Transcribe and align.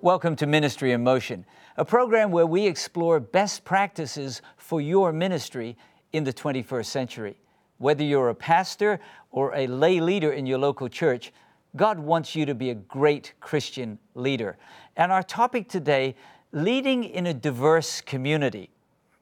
Welcome 0.00 0.36
to 0.36 0.46
Ministry 0.46 0.92
in 0.92 1.02
Motion, 1.02 1.44
a 1.76 1.84
program 1.84 2.30
where 2.30 2.46
we 2.46 2.68
explore 2.68 3.18
best 3.18 3.64
practices 3.64 4.42
for 4.56 4.80
your 4.80 5.12
ministry 5.12 5.76
in 6.12 6.22
the 6.22 6.32
21st 6.32 6.86
century. 6.86 7.36
Whether 7.78 8.04
you're 8.04 8.28
a 8.28 8.34
pastor 8.34 9.00
or 9.32 9.52
a 9.56 9.66
lay 9.66 9.98
leader 9.98 10.30
in 10.30 10.46
your 10.46 10.58
local 10.58 10.88
church, 10.88 11.32
God 11.74 11.98
wants 11.98 12.36
you 12.36 12.46
to 12.46 12.54
be 12.54 12.70
a 12.70 12.76
great 12.76 13.32
Christian 13.40 13.98
leader. 14.14 14.56
And 14.96 15.10
our 15.10 15.24
topic 15.24 15.68
today 15.68 16.14
leading 16.52 17.02
in 17.02 17.26
a 17.26 17.34
diverse 17.34 18.00
community. 18.00 18.70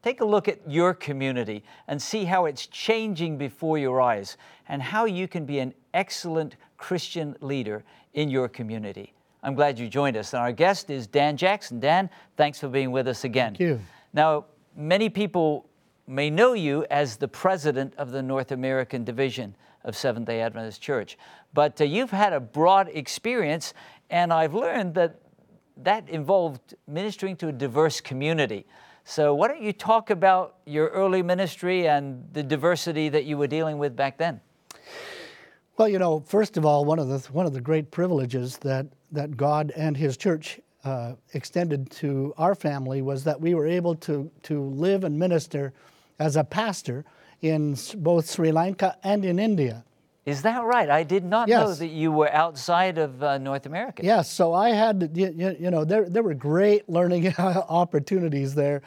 Take 0.02 0.20
a 0.20 0.26
look 0.26 0.46
at 0.46 0.70
your 0.70 0.92
community 0.92 1.64
and 1.88 2.02
see 2.02 2.26
how 2.26 2.44
it's 2.44 2.66
changing 2.66 3.38
before 3.38 3.78
your 3.78 4.02
eyes 4.02 4.36
and 4.68 4.82
how 4.82 5.06
you 5.06 5.26
can 5.26 5.46
be 5.46 5.58
an 5.58 5.72
excellent 5.94 6.56
Christian 6.76 7.34
leader 7.40 7.82
in 8.12 8.28
your 8.28 8.46
community. 8.46 9.14
I'm 9.42 9.54
glad 9.54 9.78
you 9.78 9.88
joined 9.88 10.16
us. 10.16 10.32
And 10.32 10.42
our 10.42 10.52
guest 10.52 10.90
is 10.90 11.06
Dan 11.06 11.36
Jackson. 11.36 11.80
Dan, 11.80 12.10
thanks 12.36 12.58
for 12.58 12.68
being 12.68 12.90
with 12.90 13.06
us 13.08 13.24
again. 13.24 13.52
Thank 13.52 13.60
you. 13.60 13.80
Now, 14.12 14.46
many 14.76 15.08
people 15.08 15.68
may 16.06 16.30
know 16.30 16.52
you 16.52 16.84
as 16.90 17.16
the 17.16 17.28
president 17.28 17.94
of 17.96 18.10
the 18.10 18.22
North 18.22 18.52
American 18.52 19.04
division 19.04 19.54
of 19.84 19.96
Seventh 19.96 20.26
day 20.26 20.40
Adventist 20.40 20.80
Church, 20.82 21.16
but 21.54 21.80
uh, 21.80 21.84
you've 21.84 22.10
had 22.10 22.32
a 22.32 22.40
broad 22.40 22.88
experience, 22.92 23.72
and 24.10 24.32
I've 24.32 24.54
learned 24.54 24.94
that 24.94 25.20
that 25.78 26.08
involved 26.08 26.74
ministering 26.86 27.36
to 27.36 27.48
a 27.48 27.52
diverse 27.52 28.00
community. 28.00 28.66
So, 29.04 29.34
why 29.34 29.48
don't 29.48 29.62
you 29.62 29.72
talk 29.72 30.10
about 30.10 30.56
your 30.66 30.88
early 30.88 31.22
ministry 31.22 31.86
and 31.86 32.24
the 32.32 32.42
diversity 32.42 33.08
that 33.10 33.24
you 33.24 33.38
were 33.38 33.46
dealing 33.46 33.78
with 33.78 33.94
back 33.94 34.18
then? 34.18 34.40
Well, 35.76 35.88
you 35.88 35.98
know, 35.98 36.20
first 36.20 36.56
of 36.56 36.64
all, 36.64 36.84
one 36.84 36.98
of 36.98 37.08
the 37.08 37.18
one 37.32 37.46
of 37.46 37.52
the 37.52 37.60
great 37.60 37.90
privileges 37.90 38.58
that 38.58 38.86
that 39.12 39.36
God 39.36 39.72
and 39.76 39.96
His 39.96 40.16
church 40.16 40.60
uh, 40.84 41.14
extended 41.32 41.90
to 41.90 42.32
our 42.38 42.54
family 42.54 43.02
was 43.02 43.24
that 43.24 43.40
we 43.40 43.54
were 43.54 43.66
able 43.66 43.94
to 43.94 44.30
to 44.44 44.62
live 44.62 45.04
and 45.04 45.18
minister 45.18 45.72
as 46.18 46.36
a 46.36 46.44
pastor 46.44 47.04
in 47.42 47.76
both 47.96 48.30
Sri 48.30 48.52
Lanka 48.52 48.96
and 49.02 49.24
in 49.24 49.38
India. 49.38 49.84
Is 50.26 50.42
that 50.42 50.64
right? 50.64 50.90
I 50.90 51.04
did 51.04 51.24
not 51.24 51.46
yes. 51.46 51.60
know 51.60 51.74
that 51.74 51.86
you 51.86 52.10
were 52.10 52.32
outside 52.32 52.98
of 52.98 53.22
uh, 53.22 53.38
North 53.38 53.64
America. 53.64 54.04
Yes, 54.04 54.28
so 54.28 54.52
I 54.52 54.70
had, 54.70 55.12
you, 55.14 55.56
you 55.58 55.70
know, 55.70 55.84
there, 55.84 56.08
there 56.08 56.24
were 56.24 56.34
great 56.34 56.88
learning 56.88 57.32
opportunities 57.38 58.52
there 58.52 58.82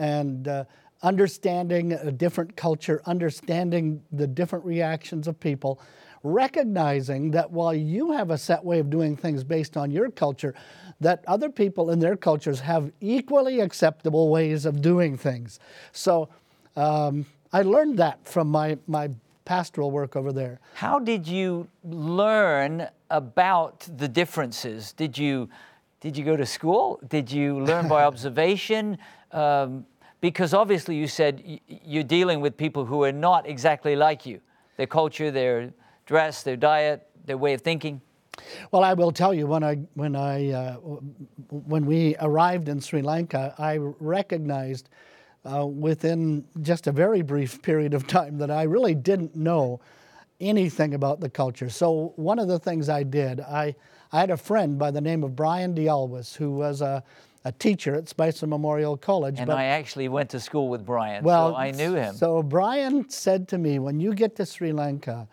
and 0.00 0.48
uh, 0.48 0.64
understanding 1.02 1.92
a 1.92 2.10
different 2.10 2.56
culture, 2.56 3.00
understanding 3.06 4.02
the 4.10 4.26
different 4.26 4.64
reactions 4.64 5.28
of 5.28 5.38
people, 5.38 5.80
recognizing 6.22 7.30
that 7.30 7.50
while 7.50 7.74
you 7.74 8.12
have 8.12 8.30
a 8.30 8.38
set 8.38 8.64
way 8.64 8.78
of 8.78 8.90
doing 8.90 9.16
things 9.16 9.42
based 9.44 9.76
on 9.76 9.90
your 9.90 10.10
culture, 10.10 10.54
that 11.00 11.24
other 11.26 11.48
people 11.48 11.90
in 11.90 11.98
their 11.98 12.16
cultures 12.16 12.60
have 12.60 12.92
equally 13.00 13.60
acceptable 13.60 14.28
ways 14.28 14.66
of 14.66 14.82
doing 14.82 15.16
things. 15.16 15.58
So 15.92 16.28
um, 16.76 17.24
I 17.52 17.62
learned 17.62 17.98
that 17.98 18.24
from 18.26 18.48
my, 18.48 18.76
my 18.86 19.10
pastoral 19.44 19.90
work 19.90 20.14
over 20.14 20.32
there. 20.32 20.60
How 20.74 20.98
did 20.98 21.26
you 21.26 21.68
learn 21.84 22.86
about 23.10 23.88
the 23.96 24.08
differences? 24.08 24.92
Did 24.92 25.16
you 25.18 25.48
did 26.00 26.16
you 26.16 26.24
go 26.24 26.34
to 26.34 26.46
school? 26.46 26.98
Did 27.08 27.30
you 27.30 27.60
learn 27.60 27.86
by 27.86 28.04
observation? 28.10 28.96
Um, 29.32 29.84
because 30.22 30.54
obviously 30.54 30.96
you 30.96 31.06
said 31.06 31.60
you're 31.66 32.02
dealing 32.04 32.40
with 32.40 32.56
people 32.56 32.86
who 32.86 33.02
are 33.04 33.12
not 33.12 33.46
exactly 33.46 33.96
like 33.96 34.24
you. 34.24 34.40
Their 34.78 34.86
culture, 34.86 35.30
their 35.30 35.72
dress, 36.10 36.42
their 36.42 36.56
diet, 36.56 37.06
their 37.24 37.38
way 37.38 37.54
of 37.54 37.60
thinking. 37.60 38.00
Well, 38.72 38.82
I 38.82 38.94
will 38.94 39.12
tell 39.12 39.32
you 39.32 39.46
when 39.46 39.62
I 39.62 39.76
when 39.94 40.16
I 40.16 40.50
uh, 40.50 40.74
when 41.50 41.86
we 41.86 42.16
arrived 42.20 42.68
in 42.68 42.80
Sri 42.80 43.00
Lanka, 43.00 43.54
I 43.58 43.76
recognized 44.00 44.88
uh, 45.44 45.64
within 45.66 46.44
just 46.62 46.88
a 46.88 46.92
very 46.92 47.22
brief 47.22 47.62
period 47.62 47.94
of 47.94 48.08
time 48.08 48.38
that 48.38 48.50
I 48.50 48.64
really 48.64 48.94
didn't 48.94 49.36
know 49.36 49.80
anything 50.40 50.94
about 50.94 51.20
the 51.20 51.30
culture. 51.30 51.70
So 51.70 52.12
one 52.16 52.40
of 52.40 52.48
the 52.48 52.58
things 52.58 52.88
I 52.88 53.04
did, 53.04 53.40
I, 53.40 53.76
I 54.10 54.20
had 54.20 54.30
a 54.30 54.36
friend 54.36 54.78
by 54.78 54.90
the 54.90 55.00
name 55.00 55.22
of 55.22 55.36
Brian 55.36 55.74
D'Alvis 55.74 56.34
who 56.34 56.50
was 56.50 56.80
a, 56.80 57.04
a 57.44 57.52
teacher 57.52 57.94
at 57.94 58.08
Spicer 58.08 58.46
Memorial 58.46 58.96
College. 58.96 59.38
And 59.38 59.46
but, 59.46 59.58
I 59.58 59.66
actually 59.66 60.08
went 60.08 60.30
to 60.30 60.40
school 60.40 60.68
with 60.68 60.84
Brian, 60.84 61.22
well, 61.22 61.52
so 61.52 61.56
I 61.56 61.70
knew 61.70 61.94
him. 61.94 62.14
So 62.16 62.42
Brian 62.42 63.08
said 63.10 63.48
to 63.48 63.58
me, 63.58 63.78
when 63.78 64.00
you 64.00 64.14
get 64.14 64.34
to 64.36 64.46
Sri 64.46 64.72
Lanka, 64.72 65.28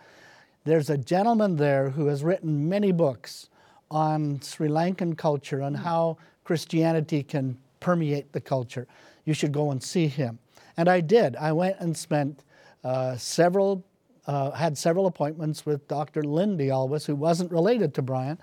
there's 0.67 0.89
a 0.89 0.97
gentleman 0.97 1.55
there 1.55 1.89
who 1.91 2.07
has 2.07 2.23
written 2.23 2.67
many 2.67 2.91
books 2.91 3.50
on 3.89 4.41
Sri 4.41 4.67
Lankan 4.67 5.17
culture 5.17 5.61
and 5.61 5.78
how 5.78 6.17
Christianity 6.44 7.23
can 7.23 7.57
permeate 7.79 8.33
the 8.33 8.41
culture 8.41 8.85
you 9.23 9.33
should 9.33 9.53
go 9.53 9.72
and 9.72 9.81
see 9.81 10.07
him. 10.07 10.39
And 10.75 10.89
I 10.89 11.00
did. 11.00 11.35
I 11.38 11.53
went 11.53 11.78
and 11.79 11.95
spent 11.95 12.44
uh, 12.83 13.16
several, 13.16 13.85
uh, 14.25 14.51
had 14.51 14.78
several 14.78 15.07
appointments 15.07 15.66
with 15.66 15.88
Dr. 15.88 16.23
Lindy 16.23 16.67
D'Alvis, 16.67 17.05
who 17.05 17.16
wasn't 17.16 17.51
related 17.51 17.94
to 17.95 18.01
Brian, 18.01 18.38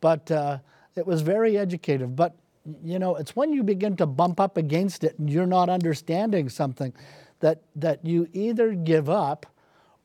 but 0.00 0.30
uh, 0.30 0.58
it 0.94 1.06
was 1.06 1.22
very 1.22 1.56
educative. 1.56 2.14
But, 2.14 2.36
you 2.84 2.98
know, 2.98 3.16
it's 3.16 3.34
when 3.34 3.52
you 3.52 3.62
begin 3.62 3.96
to 3.96 4.06
bump 4.06 4.40
up 4.40 4.58
against 4.58 5.04
it 5.04 5.18
and 5.18 5.30
you're 5.30 5.46
not 5.46 5.70
understanding 5.70 6.50
something 6.50 6.92
that, 7.40 7.62
that 7.76 8.04
you 8.04 8.28
either 8.32 8.74
give 8.74 9.08
up 9.08 9.46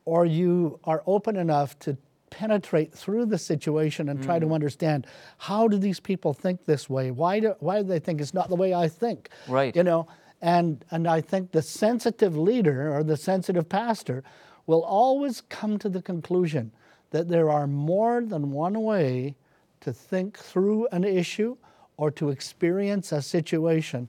or 0.08 0.26
you 0.26 0.80
are 0.86 1.04
open 1.06 1.36
enough 1.36 1.78
to 1.80 1.98
penetrate 2.30 2.94
through 2.94 3.26
the 3.26 3.38
situation 3.38 4.08
and 4.08 4.24
try 4.24 4.38
mm. 4.38 4.42
to 4.42 4.54
understand 4.54 5.06
how 5.38 5.68
do 5.68 5.78
these 5.78 6.00
people 6.00 6.34
think 6.34 6.64
this 6.64 6.90
way? 6.90 7.12
Why 7.12 7.42
do, 7.42 7.56
why 7.60 7.82
do 7.82 7.88
they 7.90 8.00
think 8.00 8.22
it's 8.22 8.34
not 8.34 8.48
the 8.48 8.56
way 8.56 8.74
I 8.74 8.88
think? 8.88 9.28
Right. 9.50 9.76
You 9.76 9.84
know, 9.84 10.08
and, 10.42 10.86
and 10.92 11.10
I 11.10 11.20
think 11.20 11.52
the 11.52 11.62
sensitive 11.62 12.38
leader 12.38 12.96
or 12.96 13.04
the 13.04 13.18
sensitive 13.18 13.68
pastor 13.68 14.24
will 14.66 14.82
always 14.86 15.42
come 15.42 15.78
to 15.80 15.90
the 15.90 16.02
conclusion 16.02 16.72
that 17.12 17.28
there 17.28 17.50
are 17.50 17.68
more 17.68 18.22
than 18.22 18.52
one 18.52 18.82
way 18.84 19.36
to 19.82 19.92
think 19.92 20.38
through 20.38 20.88
an 20.94 21.04
issue 21.04 21.58
or 21.98 22.12
to 22.12 22.30
experience 22.30 23.12
a 23.12 23.22
situation, 23.22 24.08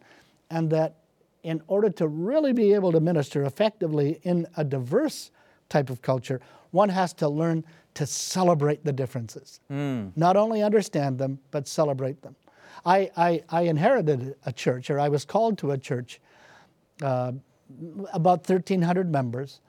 and 0.48 0.70
that 0.70 0.94
in 1.42 1.60
order 1.66 1.90
to 1.90 2.06
really 2.06 2.52
be 2.52 2.72
able 2.72 2.92
to 2.92 3.00
minister 3.00 3.42
effectively 3.42 4.20
in 4.22 4.46
a 4.56 4.62
diverse 4.62 5.32
type 5.68 5.90
of 5.90 6.02
culture, 6.02 6.40
one 6.70 6.88
has 6.88 7.12
to 7.14 7.28
learn 7.28 7.64
to 7.94 8.06
celebrate 8.06 8.84
the 8.84 8.92
differences. 8.92 9.60
Mm. 9.70 10.12
Not 10.16 10.36
only 10.36 10.62
understand 10.62 11.18
them, 11.18 11.38
but 11.50 11.66
celebrate 11.66 12.22
them. 12.22 12.36
I, 12.84 13.10
I, 13.16 13.42
I, 13.48 13.62
inherited 13.62 14.36
a 14.46 14.52
church, 14.52 14.88
or 14.88 15.00
I 15.00 15.08
was 15.08 15.24
called 15.24 15.58
to 15.58 15.72
a 15.72 15.78
church, 15.78 16.20
uh, 17.02 17.32
about 18.12 18.48
1,300 18.48 19.10
members. 19.10 19.60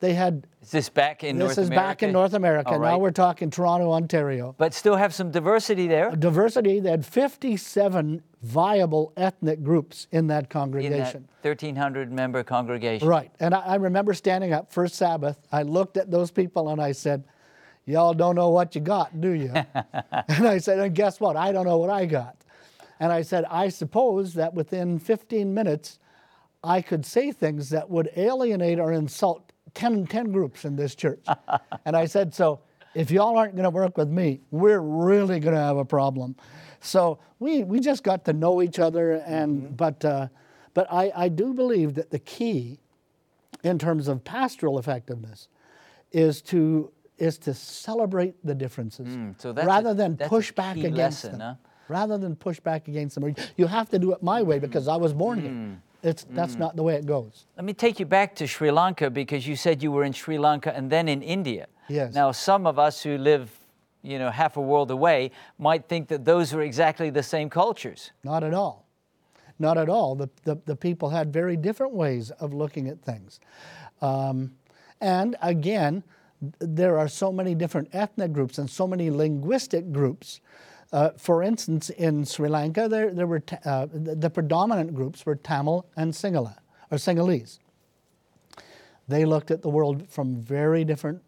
They 0.00 0.12
had. 0.12 0.46
Is 0.62 0.70
this 0.70 0.88
back 0.88 1.24
in 1.24 1.38
North 1.38 1.56
America? 1.56 1.72
Is 1.72 1.76
back 1.76 2.02
in 2.02 2.12
North 2.12 2.34
America. 2.34 2.78
Right. 2.78 2.90
Now 2.90 2.98
we're 2.98 3.10
talking 3.12 3.50
Toronto, 3.50 3.92
Ontario. 3.92 4.54
But 4.58 4.74
still 4.74 4.96
have 4.96 5.14
some 5.14 5.30
diversity 5.30 5.86
there? 5.86 6.10
Diversity. 6.10 6.80
They 6.80 6.90
had 6.90 7.06
57 7.06 8.22
viable 8.42 9.12
ethnic 9.16 9.62
groups 9.62 10.06
in 10.12 10.26
that 10.26 10.50
congregation. 10.50 10.96
In 10.96 11.28
that 11.42 11.48
1,300 11.48 12.12
member 12.12 12.44
congregation. 12.44 13.08
Right. 13.08 13.30
And 13.40 13.54
I, 13.54 13.60
I 13.60 13.74
remember 13.76 14.12
standing 14.12 14.52
up 14.52 14.70
first 14.70 14.96
Sabbath. 14.96 15.38
I 15.50 15.62
looked 15.62 15.96
at 15.96 16.10
those 16.10 16.30
people 16.30 16.68
and 16.68 16.80
I 16.80 16.92
said, 16.92 17.24
Y'all 17.88 18.14
don't 18.14 18.34
know 18.34 18.48
what 18.50 18.74
you 18.74 18.80
got, 18.80 19.20
do 19.20 19.30
you? 19.30 19.52
and 19.54 20.46
I 20.46 20.58
said, 20.58 20.78
And 20.80 20.94
guess 20.94 21.20
what? 21.20 21.36
I 21.36 21.52
don't 21.52 21.64
know 21.64 21.78
what 21.78 21.90
I 21.90 22.04
got. 22.04 22.36
And 22.98 23.12
I 23.12 23.22
said, 23.22 23.44
I 23.50 23.68
suppose 23.68 24.34
that 24.34 24.54
within 24.54 24.98
15 24.98 25.54
minutes, 25.54 25.98
I 26.64 26.82
could 26.82 27.06
say 27.06 27.30
things 27.30 27.70
that 27.70 27.88
would 27.88 28.10
alienate 28.16 28.80
or 28.80 28.92
insult 28.92 29.45
10, 29.76 30.06
10 30.06 30.32
groups 30.32 30.64
in 30.64 30.74
this 30.74 30.94
church. 30.94 31.24
and 31.84 31.96
I 31.96 32.06
said, 32.06 32.34
So 32.34 32.60
if 32.94 33.10
y'all 33.10 33.36
aren't 33.36 33.54
going 33.54 33.64
to 33.64 33.70
work 33.70 33.96
with 33.96 34.08
me, 34.08 34.40
we're 34.50 34.80
really 34.80 35.38
going 35.38 35.54
to 35.54 35.60
have 35.60 35.76
a 35.76 35.84
problem. 35.84 36.34
So 36.80 37.18
we, 37.38 37.62
we 37.62 37.78
just 37.78 38.02
got 38.02 38.24
to 38.24 38.32
know 38.32 38.62
each 38.62 38.78
other. 38.78 39.12
And, 39.26 39.62
mm-hmm. 39.62 39.74
But, 39.74 40.04
uh, 40.04 40.28
but 40.74 40.86
I, 40.90 41.12
I 41.14 41.28
do 41.28 41.54
believe 41.54 41.94
that 41.94 42.10
the 42.10 42.18
key 42.18 42.80
in 43.62 43.78
terms 43.78 44.08
of 44.08 44.24
pastoral 44.24 44.78
effectiveness 44.78 45.48
is 46.12 46.40
to 46.42 46.90
is 47.18 47.38
to 47.38 47.54
celebrate 47.54 48.34
the 48.44 48.54
differences 48.54 49.08
mm, 49.08 49.40
so 49.40 49.50
rather 49.54 49.90
a, 49.90 49.94
than 49.94 50.18
push 50.18 50.52
back 50.52 50.76
against 50.76 51.24
lesson, 51.24 51.38
them. 51.38 51.40
Huh? 51.40 51.54
Rather 51.88 52.18
than 52.18 52.36
push 52.36 52.60
back 52.60 52.88
against 52.88 53.14
them. 53.14 53.34
You 53.56 53.66
have 53.66 53.88
to 53.90 53.98
do 53.98 54.12
it 54.12 54.22
my 54.22 54.42
way 54.42 54.58
because 54.58 54.86
I 54.86 54.96
was 54.96 55.14
born 55.14 55.38
mm. 55.38 55.42
here. 55.42 55.82
It's, 56.06 56.24
that's 56.30 56.54
mm. 56.54 56.60
not 56.60 56.76
the 56.76 56.82
way 56.82 56.94
it 56.94 57.04
goes. 57.04 57.46
Let 57.56 57.64
me 57.64 57.72
take 57.72 57.98
you 57.98 58.06
back 58.06 58.34
to 58.36 58.46
Sri 58.46 58.70
Lanka 58.70 59.10
because 59.10 59.46
you 59.46 59.56
said 59.56 59.82
you 59.82 59.90
were 59.90 60.04
in 60.04 60.12
Sri 60.12 60.38
Lanka 60.38 60.74
and 60.74 60.88
then 60.90 61.08
in 61.08 61.20
India. 61.20 61.66
Yes. 61.88 62.14
Now, 62.14 62.30
some 62.32 62.66
of 62.66 62.78
us 62.78 63.02
who 63.02 63.18
live, 63.18 63.50
you 64.02 64.18
know, 64.18 64.30
half 64.30 64.56
a 64.56 64.60
world 64.60 64.90
away 64.90 65.32
might 65.58 65.88
think 65.88 66.08
that 66.08 66.24
those 66.24 66.54
are 66.54 66.62
exactly 66.62 67.10
the 67.10 67.22
same 67.22 67.50
cultures. 67.50 68.12
Not 68.22 68.44
at 68.44 68.54
all. 68.54 68.86
Not 69.58 69.78
at 69.78 69.88
all. 69.88 70.14
The, 70.14 70.30
the, 70.44 70.56
the 70.64 70.76
people 70.76 71.10
had 71.10 71.32
very 71.32 71.56
different 71.56 71.92
ways 71.92 72.30
of 72.30 72.54
looking 72.54 72.88
at 72.88 73.02
things. 73.02 73.40
Um, 74.00 74.52
and 75.00 75.34
again, 75.42 76.04
there 76.60 76.98
are 76.98 77.08
so 77.08 77.32
many 77.32 77.54
different 77.54 77.88
ethnic 77.92 78.32
groups 78.32 78.58
and 78.58 78.70
so 78.70 78.86
many 78.86 79.10
linguistic 79.10 79.90
groups 79.90 80.40
Uh, 80.92 81.10
for 81.16 81.42
instance, 81.42 81.90
in 81.90 82.24
Sri 82.24 82.48
Lanka, 82.48 82.88
there, 82.88 83.12
there 83.12 83.26
were 83.26 83.42
uh, 83.64 83.86
the, 83.92 84.30
predominant 84.30 84.94
groups 84.94 85.26
were 85.26 85.34
Tamil 85.36 85.86
and 85.96 86.12
Sinhala, 86.12 86.56
or 86.90 86.98
Sinhalese. 86.98 87.58
They 89.08 89.24
looked 89.24 89.50
at 89.50 89.62
the 89.62 89.68
world 89.68 90.08
from 90.08 90.36
very 90.36 90.84
different 90.84 91.22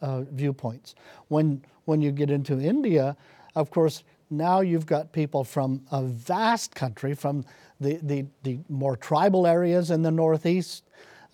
uh, 0.00 0.22
viewpoints. 0.30 0.94
When, 1.28 1.62
when 1.84 2.00
you 2.00 2.12
get 2.12 2.30
into 2.30 2.60
India, 2.60 3.16
of 3.54 3.70
course, 3.70 4.04
now 4.30 4.60
you've 4.60 4.86
got 4.86 5.12
people 5.12 5.42
from 5.42 5.82
a 5.90 6.02
vast 6.02 6.74
country, 6.74 7.14
from 7.14 7.44
the, 7.80 7.98
the, 8.02 8.26
the 8.42 8.58
more 8.68 8.96
tribal 8.96 9.46
areas 9.46 9.90
in 9.90 10.02
the 10.02 10.10
northeast 10.10 10.84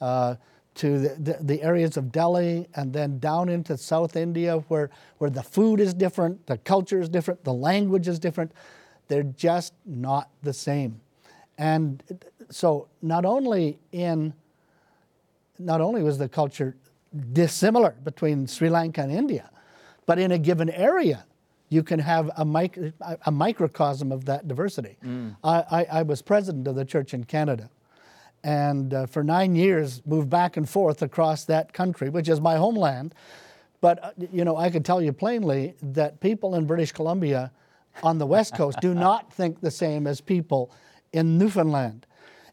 uh, 0.00 0.36
to 0.76 0.98
the, 0.98 1.08
the, 1.14 1.38
the, 1.40 1.62
areas 1.62 1.96
of 1.96 2.10
Delhi 2.10 2.66
and 2.74 2.92
then 2.92 3.18
down 3.18 3.48
into 3.48 3.76
South 3.76 4.16
India 4.16 4.56
where, 4.68 4.90
where 5.18 5.30
the 5.30 5.42
food 5.42 5.78
is 5.78 5.94
different, 5.94 6.46
the 6.46 6.58
culture 6.58 7.00
is 7.00 7.08
different, 7.08 7.44
the 7.44 7.52
language 7.52 8.08
is 8.08 8.18
different. 8.18 8.50
They're 9.06 9.22
just 9.22 9.72
not 9.86 10.30
the 10.42 10.52
same. 10.52 11.00
And 11.58 12.02
so 12.50 12.88
not 13.02 13.24
only 13.24 13.78
in 13.92 14.34
not 15.58 15.80
only 15.80 16.02
was 16.02 16.18
the 16.18 16.28
culture 16.28 16.74
dissimilar 17.32 17.94
between 18.02 18.46
Sri 18.46 18.68
Lanka 18.68 19.02
and 19.02 19.12
India, 19.12 19.50
but 20.06 20.18
in 20.18 20.32
a 20.32 20.38
given 20.38 20.68
area, 20.70 21.24
you 21.68 21.82
can 21.82 21.98
have 21.98 22.30
a, 22.36 22.44
mic- 22.44 22.78
a 23.24 23.30
microcosm 23.30 24.12
of 24.12 24.24
that 24.26 24.46
diversity. 24.48 24.96
Mm. 25.04 25.36
I, 25.42 25.64
I, 25.70 25.86
I, 25.98 26.02
was 26.02 26.22
president 26.22 26.66
of 26.68 26.74
the 26.74 26.84
church 26.84 27.14
in 27.14 27.24
Canada, 27.24 27.70
and 28.44 28.93
uh, 28.93 29.06
for 29.06 29.25
nine 29.25 29.56
years 29.56 30.02
moved 30.05 30.29
back 30.29 30.58
and 30.58 30.69
forth 30.69 31.02
across 31.02 31.46
that 31.46 31.73
country, 31.73 32.11
which 32.11 32.29
is 32.29 32.41
my 32.41 32.56
homeland. 32.56 33.14
But 33.81 34.05
uh, 34.05 34.11
you 34.31 34.44
know, 34.44 34.56
I 34.56 34.70
can 34.70 34.82
tell 34.82 35.02
you 35.02 35.12
plainly 35.12 35.75
that 35.82 36.20
people 36.20 36.55
in 36.55 36.67
British 36.67 36.93
Columbia, 36.93 37.50
on 38.02 38.19
the 38.19 38.26
west 38.26 38.55
coast, 38.55 38.79
do 38.81 38.94
not 38.94 39.32
think 39.32 39.61
the 39.61 39.70
same 39.70 40.06
as 40.06 40.20
people 40.20 40.70
in 41.12 41.38
Newfoundland, 41.38 42.06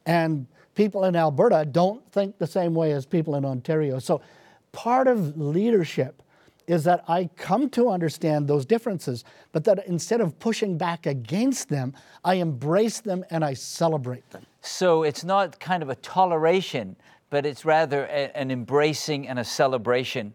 and 0.06 0.48
people 0.76 1.04
in 1.04 1.16
Alberta 1.16 1.68
don't 1.70 2.10
think 2.12 2.38
the 2.38 2.48
same 2.48 2.74
way 2.74 2.94
as 2.94 3.06
people 3.06 3.36
in 3.36 3.44
Ontario. 3.44 4.00
So, 4.00 4.22
part 4.72 5.08
of 5.08 5.38
leadership 5.38 6.24
is 6.68 6.86
that 6.86 7.04
I 7.10 7.30
come 7.36 7.70
to 7.72 7.90
understand 7.90 8.48
those 8.48 8.66
differences, 8.66 9.26
but 9.52 9.66
that 9.66 9.86
instead 9.88 10.22
of 10.22 10.40
pushing 10.40 10.78
back 10.78 11.06
against 11.06 11.68
them, 11.68 11.94
I 12.24 12.36
embrace 12.36 13.02
them 13.02 13.26
and 13.30 13.44
I 13.44 13.56
celebrate 13.56 14.30
them. 14.30 14.46
So 14.62 15.02
it's 15.04 15.24
not 15.24 15.60
kind 15.60 15.82
of 15.82 15.90
a 15.90 15.96
toleration, 15.96 16.96
but 17.32 17.46
it's 17.46 17.66
rather 17.66 18.06
a, 18.06 18.36
an 18.38 18.52
embracing 18.52 19.28
and 19.28 19.40
a 19.40 19.44
celebration. 19.44 20.34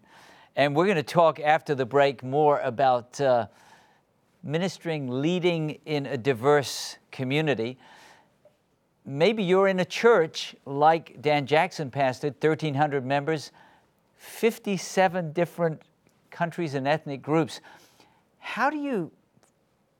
And 0.57 0.75
we're 0.75 0.87
going 0.87 0.97
to 0.97 1.03
talk 1.03 1.39
after 1.39 1.75
the 1.75 1.87
break 1.87 2.25
more 2.25 2.59
about 2.61 3.21
uh, 3.21 3.47
ministering, 4.43 5.09
leading 5.09 5.79
in 5.87 6.07
a 6.07 6.17
diverse 6.17 6.97
community. 7.13 7.79
Maybe 9.05 9.45
you're 9.45 9.69
in 9.69 9.79
a 9.79 9.85
church 9.85 10.57
like 10.65 11.23
Dan 11.23 11.47
Jackson 11.47 11.91
pastored, 11.91 12.43
1,300 12.43 13.07
members, 13.07 13.53
57 14.17 15.33
different 15.33 15.83
countries 16.31 16.75
and 16.75 16.89
ethnic 16.89 17.23
groups. 17.23 17.61
How 18.39 18.71
do 18.71 18.77
you 18.77 19.13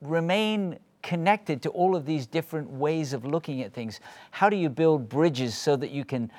remain 0.01 0.79
connected 1.07 1.61
to 1.61 1.69
all 1.69 1.95
of 1.95 2.05
these 2.05 2.27
different 2.27 2.69
ways 2.69 3.13
of 3.13 3.23
looking 3.23 3.61
at 3.61 3.71
things? 3.71 4.01
How 4.29 4.49
do 4.49 4.57
you 4.57 4.67
build 4.67 5.07
bridges 5.07 5.55
so 5.55 5.77
that 5.77 5.89
you 5.89 6.03
can, 6.03 6.29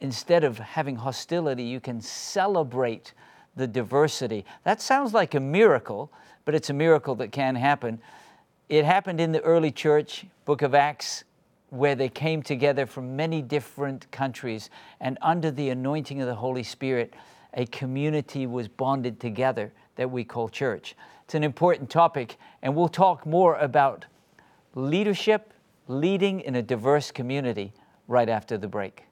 instead 0.00 0.44
of 0.44 0.58
having 0.58 0.96
hostility, 0.96 1.62
you 1.62 1.80
can 1.80 2.02
celebrate 2.02 3.14
the 3.56 3.66
diversity? 3.66 4.44
That 4.64 4.82
sounds 4.82 5.14
like 5.14 5.34
a 5.34 5.40
miracle, 5.40 6.12
but 6.44 6.54
it's 6.54 6.68
a 6.68 6.74
miracle 6.74 7.14
that 7.14 7.32
can 7.32 7.54
happen. 7.54 7.98
It 8.68 8.84
happened 8.84 9.18
in 9.18 9.32
the 9.32 9.40
early 9.40 9.70
church, 9.70 10.26
Book 10.44 10.60
of 10.60 10.74
Acts, 10.74 11.24
where 11.70 11.94
they 11.94 12.10
came 12.10 12.42
together 12.42 12.84
from 12.84 13.16
many 13.16 13.40
different 13.40 14.10
countries, 14.10 14.68
and 15.00 15.16
under 15.22 15.50
the 15.50 15.70
anointing 15.70 16.20
of 16.20 16.26
the 16.26 16.34
Holy 16.34 16.64
Spirit, 16.64 17.14
a 17.54 17.64
community 17.64 18.46
was 18.46 18.68
bonded 18.68 19.20
together 19.20 19.72
that 19.94 20.10
we 20.10 20.22
call 20.22 20.50
church. 20.50 20.94
It's 21.26 21.34
an 21.34 21.42
important 21.42 21.90
topic, 21.90 22.36
and 22.62 22.76
we'll 22.76 22.86
talk 22.86 23.26
more 23.26 23.56
about 23.56 24.04
leadership, 24.76 25.52
leading 25.88 26.38
in 26.38 26.54
a 26.54 26.62
diverse 26.62 27.10
community 27.10 27.72
right 28.06 28.28
after 28.28 28.56
the 28.56 28.68
break. 28.68 29.02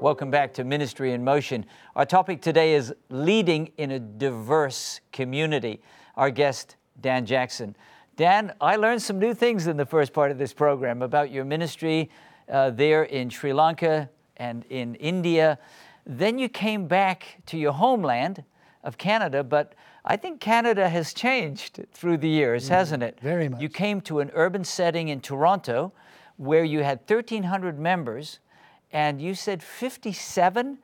Welcome 0.00 0.30
back 0.30 0.54
to 0.54 0.62
Ministry 0.62 1.10
in 1.14 1.24
Motion. 1.24 1.66
Our 1.96 2.06
topic 2.06 2.42
today 2.42 2.74
is 2.74 2.94
leading 3.10 3.72
in 3.76 3.90
a 3.90 3.98
diverse 3.98 5.00
community. 5.10 5.82
Our 6.14 6.30
guest, 6.30 6.76
Dan 7.00 7.26
Jackson. 7.26 7.74
Dan, 8.16 8.52
I 8.60 8.76
learned 8.76 9.02
some 9.02 9.18
new 9.18 9.34
things 9.34 9.66
in 9.66 9.76
the 9.76 9.86
first 9.86 10.12
part 10.12 10.30
of 10.30 10.38
this 10.38 10.52
program 10.52 11.02
about 11.02 11.32
your 11.32 11.44
ministry 11.44 12.10
uh, 12.48 12.70
there 12.70 13.02
in 13.02 13.28
Sri 13.28 13.52
Lanka 13.52 14.08
and 14.36 14.64
in 14.66 14.94
India. 14.96 15.58
Then 16.06 16.38
you 16.38 16.48
came 16.48 16.86
back 16.86 17.38
to 17.46 17.58
your 17.58 17.72
homeland 17.72 18.44
of 18.84 18.98
Canada, 18.98 19.42
but 19.42 19.74
I 20.04 20.16
think 20.16 20.38
Canada 20.40 20.88
has 20.88 21.12
changed 21.12 21.84
through 21.92 22.18
the 22.18 22.28
years, 22.28 22.66
mm, 22.66 22.68
hasn't 22.68 23.02
it? 23.02 23.18
Very 23.20 23.48
much. 23.48 23.60
You 23.60 23.68
came 23.68 24.00
to 24.02 24.20
an 24.20 24.30
urban 24.34 24.62
setting 24.62 25.08
in 25.08 25.20
Toronto 25.20 25.92
where 26.36 26.62
you 26.62 26.84
had 26.84 27.00
1,300 27.08 27.80
members, 27.80 28.38
and 28.92 29.20
you 29.20 29.34
said 29.34 29.60
57 29.60 30.78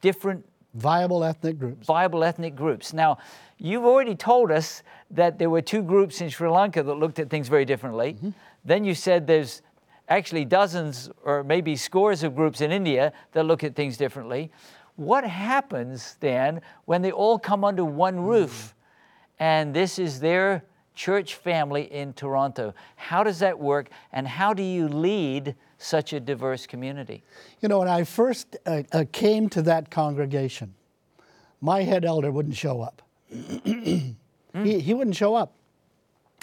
different 0.00 0.46
viable 0.72 1.24
ethnic 1.24 1.58
groups. 1.58 1.86
Viable 1.86 2.24
ethnic 2.24 2.56
groups. 2.56 2.94
Now, 2.94 3.18
You've 3.62 3.84
already 3.84 4.14
told 4.14 4.50
us 4.50 4.82
that 5.10 5.38
there 5.38 5.50
were 5.50 5.62
two 5.62 5.82
groups 5.82 6.20
in 6.20 6.28
Sri 6.28 6.48
Lanka 6.48 6.82
that 6.82 6.94
looked 6.94 7.18
at 7.18 7.30
things 7.30 7.48
very 7.48 7.64
differently. 7.64 8.14
Mm-hmm. 8.14 8.30
Then 8.64 8.84
you 8.84 8.94
said 8.94 9.26
there's 9.26 9.62
actually 10.08 10.44
dozens 10.44 11.10
or 11.24 11.42
maybe 11.44 11.76
scores 11.76 12.22
of 12.22 12.34
groups 12.34 12.60
in 12.60 12.72
India 12.72 13.12
that 13.32 13.44
look 13.44 13.64
at 13.64 13.74
things 13.74 13.96
differently. 13.96 14.50
What 14.96 15.24
happens 15.24 16.16
then 16.20 16.60
when 16.84 17.02
they 17.02 17.12
all 17.12 17.38
come 17.38 17.64
under 17.64 17.84
one 17.84 18.16
mm-hmm. 18.16 18.26
roof 18.26 18.74
and 19.38 19.72
this 19.72 19.98
is 19.98 20.20
their 20.20 20.64
church 20.94 21.36
family 21.36 21.90
in 21.92 22.12
Toronto? 22.12 22.74
How 22.96 23.22
does 23.22 23.38
that 23.38 23.58
work 23.58 23.88
and 24.12 24.28
how 24.28 24.52
do 24.52 24.62
you 24.62 24.88
lead 24.88 25.54
such 25.78 26.12
a 26.12 26.20
diverse 26.20 26.66
community? 26.66 27.22
You 27.60 27.68
know, 27.68 27.78
when 27.78 27.88
I 27.88 28.04
first 28.04 28.56
uh, 28.66 28.82
uh, 28.92 29.04
came 29.10 29.48
to 29.50 29.62
that 29.62 29.90
congregation, 29.90 30.74
my 31.60 31.82
head 31.82 32.04
elder 32.04 32.30
wouldn't 32.30 32.56
show 32.56 32.80
up 32.82 33.02
he, 34.54 34.80
he 34.80 34.94
wouldn't 34.94 35.16
show 35.16 35.34
up. 35.34 35.54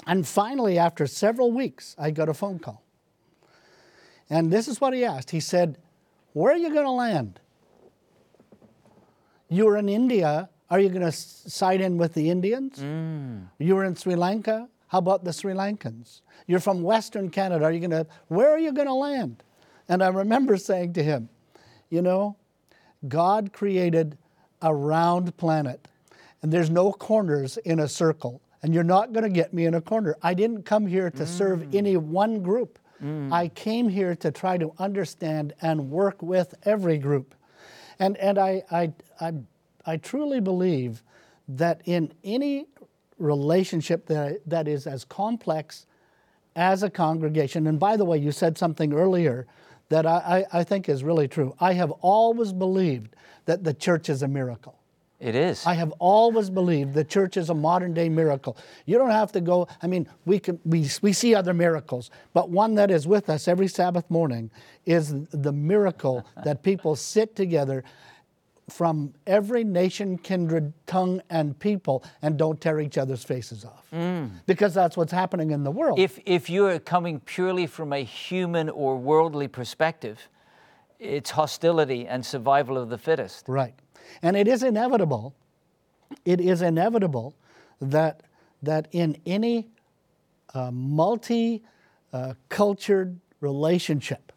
And 0.06 0.28
finally, 0.28 0.78
after 0.78 1.08
several 1.08 1.52
weeks, 1.52 1.96
I 1.98 2.12
got 2.12 2.30
a 2.30 2.34
phone 2.34 2.60
call. 2.60 2.84
And 4.30 4.52
this 4.52 4.68
is 4.68 4.80
what 4.80 4.94
he 4.94 5.04
asked. 5.04 5.32
He 5.32 5.40
said, 5.40 5.78
Where 6.34 6.54
are 6.54 6.58
you 6.58 6.72
going 6.72 6.86
to 6.86 6.92
land? 6.92 7.40
You 9.50 9.66
were 9.66 9.78
in 9.78 9.90
India. 9.90 10.50
Are 10.70 10.80
you 10.80 10.90
going 10.90 11.02
to 11.02 11.12
side 11.12 11.80
in 11.80 11.98
with 11.98 12.14
the 12.14 12.30
Indians? 12.30 12.80
Mm. 12.80 13.48
You 13.58 13.76
were 13.76 13.86
in 13.86 13.96
Sri 13.96 14.16
Lanka. 14.16 14.68
How 14.90 15.00
about 15.00 15.24
the 15.24 15.32
Sri 15.32 15.54
Lankans? 15.54 16.22
You're 16.46 16.60
from 16.60 16.82
Western 16.82 17.30
Canada. 17.30 17.66
Are 17.66 17.72
you 17.72 17.80
going 17.80 17.92
to, 17.92 18.08
where 18.28 18.50
are 18.50 18.60
you 18.60 18.74
going 18.74 18.88
to 18.88 18.94
land? 18.94 19.44
And 19.90 20.04
I 20.04 20.10
remember 20.10 20.58
saying 20.58 20.94
to 20.94 21.04
him, 21.04 21.30
You 21.90 22.02
know, 22.02 22.36
God 23.08 23.54
created 23.54 24.18
a 24.62 24.74
round 24.74 25.36
planet 25.38 25.88
and 26.42 26.52
there's 26.52 26.70
no 26.70 26.92
corners 26.92 27.58
in 27.58 27.80
a 27.80 27.88
circle. 27.88 28.42
And 28.64 28.74
you're 28.74 28.84
not 28.84 29.14
going 29.14 29.24
to 29.24 29.30
get 29.30 29.54
me 29.54 29.66
in 29.66 29.76
a 29.76 29.82
corner. 29.82 30.16
I 30.22 30.34
didn't 30.34 30.64
come 30.64 30.88
here 30.88 31.12
to 31.12 31.24
mm. 31.24 31.28
serve 31.28 31.76
any 31.76 31.96
one 31.96 32.42
group. 32.42 32.80
Mm. 33.04 33.32
I 33.32 33.50
came 33.50 33.88
here 33.88 34.16
to 34.16 34.32
try 34.32 34.58
to 34.58 34.74
understand 34.80 35.54
and 35.62 35.92
work 35.92 36.22
with 36.22 36.56
every 36.64 36.98
group. 36.98 37.36
And, 38.00 38.18
and 38.18 38.38
I, 38.40 38.64
I, 38.72 38.94
I, 39.22 39.34
I 39.86 39.98
truly 39.98 40.40
believe 40.40 41.04
that 41.48 41.82
in 41.86 42.12
any 42.24 42.66
relationship 43.20 44.08
that, 44.08 44.42
that 44.48 44.68
is 44.68 44.88
as 44.88 45.04
complex 45.06 45.86
as 46.56 46.82
a 46.82 46.90
congregation, 46.90 47.68
and 47.68 47.80
by 47.80 47.96
the 47.96 48.06
way, 48.06 48.18
you 48.18 48.32
said 48.32 48.58
something 48.58 48.92
earlier 48.92 49.46
that 49.90 50.06
I, 50.06 50.46
I, 50.52 50.60
I 50.60 50.64
think 50.64 50.90
is 50.90 51.04
really 51.04 51.28
true. 51.28 51.56
I 51.60 51.74
have 51.74 51.92
always 52.02 52.52
believed 52.52 53.16
that 53.46 53.64
the 53.64 53.74
church 53.74 54.10
is 54.10 54.24
a 54.24 54.28
miracle. 54.28 54.77
It 55.20 55.34
is. 55.34 55.66
I 55.66 55.74
have 55.74 55.92
always 55.94 56.50
believed 56.50 56.94
the 56.94 57.04
church 57.04 57.38
is 57.38 57.50
a 57.50 57.54
modern 57.56 57.94
day 57.94 58.08
miracle. 58.08 58.56
You 58.86 59.00
don't 59.00 59.10
have 59.10 59.32
to 59.32 59.42
go, 59.42 59.68
I 59.82 59.88
mean, 59.88 60.08
we, 60.26 60.38
can, 60.38 60.60
we, 60.64 60.88
we 61.02 61.12
see 61.12 61.34
other 61.34 61.56
miracles, 61.56 62.12
but 62.34 62.50
one 62.52 62.76
that 62.76 62.92
is 62.92 63.08
with 63.08 63.30
us 63.30 63.48
every 63.48 63.68
Sabbath 63.68 64.10
morning 64.12 64.52
is 64.86 65.14
the 65.32 65.52
miracle 65.52 66.26
that 66.44 66.62
people 66.62 66.96
sit 66.96 67.36
together 67.36 67.84
from 68.70 69.14
every 69.26 69.64
nation, 69.64 70.18
kindred, 70.18 70.74
tongue, 70.86 71.22
and 71.30 71.58
people, 71.58 72.04
and 72.22 72.38
don't 72.38 72.60
tear 72.60 72.80
each 72.80 72.98
other's 72.98 73.24
faces 73.24 73.64
off. 73.64 73.88
Hmm. 73.90 74.26
Because 74.46 74.74
that's 74.74 74.98
what's 74.98 75.14
happening 75.14 75.52
in 75.52 75.64
the 75.64 75.72
world. 75.72 76.00
If, 76.00 76.20
if 76.26 76.50
you're 76.50 76.78
coming 76.78 77.22
purely 77.22 77.66
from 77.66 77.94
a 77.94 78.04
human 78.04 78.70
or 78.70 78.98
worldly 78.98 79.48
perspective, 79.48 80.28
it's 81.00 81.32
hostility 81.32 82.08
and 82.08 82.26
survival 82.26 82.78
of 82.78 82.90
the 82.90 82.98
fittest. 82.98 83.48
Right. 83.48 83.74
And 84.22 84.36
it 84.36 84.48
is 84.48 84.64
inevitable, 84.64 85.36
it 86.26 86.40
is 86.40 86.62
inevitable 86.62 87.36
that, 87.82 88.22
that 88.64 88.88
in 88.92 89.18
any 89.26 89.68
uh, 90.54 90.72
multi 90.72 91.64
uh, 92.14 92.34
cultured 92.50 93.20
relationship, 93.42 94.32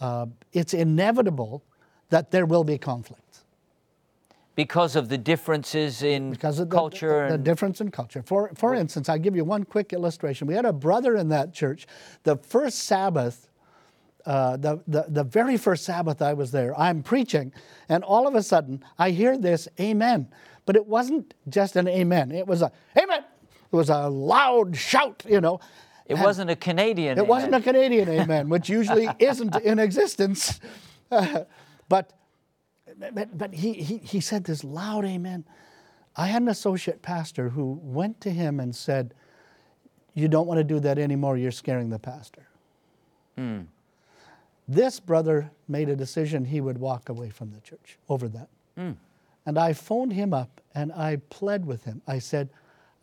uh, 0.00 0.26
it's 0.52 0.74
inevitable 0.74 1.62
that 2.10 2.30
there 2.30 2.46
will 2.46 2.64
be 2.64 2.78
conflict 2.78 3.20
Because 4.54 4.96
of 4.96 5.08
the 5.08 5.18
differences 5.18 6.02
in 6.02 6.30
because 6.30 6.58
of 6.58 6.70
the, 6.70 6.76
culture 6.76 7.24
the, 7.24 7.28
the 7.28 7.34
and 7.34 7.44
difference 7.44 7.80
in 7.80 7.90
culture. 7.90 8.22
For, 8.22 8.50
for 8.54 8.74
instance, 8.74 9.08
I'll 9.08 9.18
give 9.18 9.36
you 9.36 9.44
one 9.44 9.64
quick 9.64 9.92
illustration. 9.92 10.46
We 10.46 10.54
had 10.54 10.64
a 10.64 10.72
brother 10.72 11.16
in 11.16 11.28
that 11.28 11.52
church. 11.52 11.86
The 12.22 12.36
first 12.36 12.80
Sabbath, 12.80 13.48
uh, 14.26 14.56
the, 14.56 14.82
the, 14.86 15.06
the 15.08 15.24
very 15.24 15.56
first 15.56 15.84
Sabbath 15.84 16.22
I 16.22 16.32
was 16.34 16.50
there, 16.50 16.78
I'm 16.78 17.02
preaching, 17.02 17.52
and 17.88 18.02
all 18.04 18.26
of 18.26 18.34
a 18.34 18.42
sudden 18.42 18.84
I 18.98 19.10
hear 19.10 19.36
this 19.36 19.68
amen. 19.80 20.28
But 20.66 20.76
it 20.76 20.86
wasn't 20.86 21.34
just 21.48 21.76
an 21.76 21.88
amen, 21.88 22.32
it 22.32 22.46
was 22.46 22.62
a 22.62 22.72
amen. 22.98 23.24
It 23.72 23.76
was 23.76 23.90
a 23.90 24.08
loud 24.08 24.76
shout, 24.76 25.24
you 25.28 25.40
know. 25.40 25.60
it 26.06 26.14
wasn't 26.14 26.50
a 26.50 26.56
Canadian. 26.56 27.18
It 27.18 27.26
wasn't 27.26 27.54
a. 27.54 27.60
Canadian 27.60 28.08
amen, 28.08 28.48
which 28.48 28.68
usually 28.68 29.08
isn't 29.18 29.56
in 29.56 29.78
existence. 29.78 30.60
but 31.88 32.12
but, 33.12 33.36
but 33.36 33.54
he, 33.54 33.72
he, 33.72 33.98
he 33.98 34.20
said 34.20 34.44
this 34.44 34.64
loud 34.64 35.04
amen. 35.04 35.44
I 36.16 36.28
had 36.28 36.42
an 36.42 36.48
associate 36.48 37.02
pastor 37.02 37.48
who 37.48 37.80
went 37.82 38.20
to 38.22 38.30
him 38.30 38.60
and 38.60 38.74
said, 38.74 39.14
You 40.14 40.28
don't 40.28 40.46
want 40.46 40.58
to 40.58 40.64
do 40.64 40.80
that 40.80 40.98
anymore, 40.98 41.36
you're 41.36 41.50
scaring 41.50 41.90
the 41.90 41.98
pastor. 41.98 42.46
This 44.66 44.98
brother 45.00 45.50
made 45.68 45.88
a 45.88 45.96
decision 45.96 46.44
he 46.44 46.60
would 46.60 46.78
walk 46.78 47.08
away 47.08 47.30
from 47.30 47.50
the 47.50 47.60
church 47.60 47.98
over 48.08 48.28
that. 48.28 48.48
Hmm. 48.76 48.92
And 49.46 49.58
I 49.58 49.74
phoned 49.74 50.12
him 50.12 50.32
up 50.32 50.60
and 50.74 50.92
I 50.92 51.16
pled 51.28 51.66
with 51.66 51.84
him. 51.84 52.00
I 52.06 52.18
said, 52.18 52.48